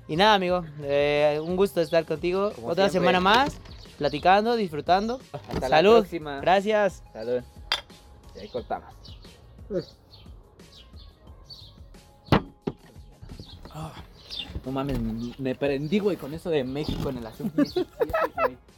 [0.06, 2.52] y nada, amigo, eh, un gusto estar contigo.
[2.54, 3.08] Como Otra siempre.
[3.08, 3.56] semana más,
[3.98, 5.20] platicando, disfrutando.
[5.32, 5.94] Hasta Salud.
[5.94, 6.40] la próxima.
[6.40, 7.02] Gracias.
[7.12, 7.42] Salud.
[8.34, 8.92] Y ahí cortamos.
[14.64, 14.98] No mames,
[15.38, 17.62] me prendí, güey, con eso de México en el asunto.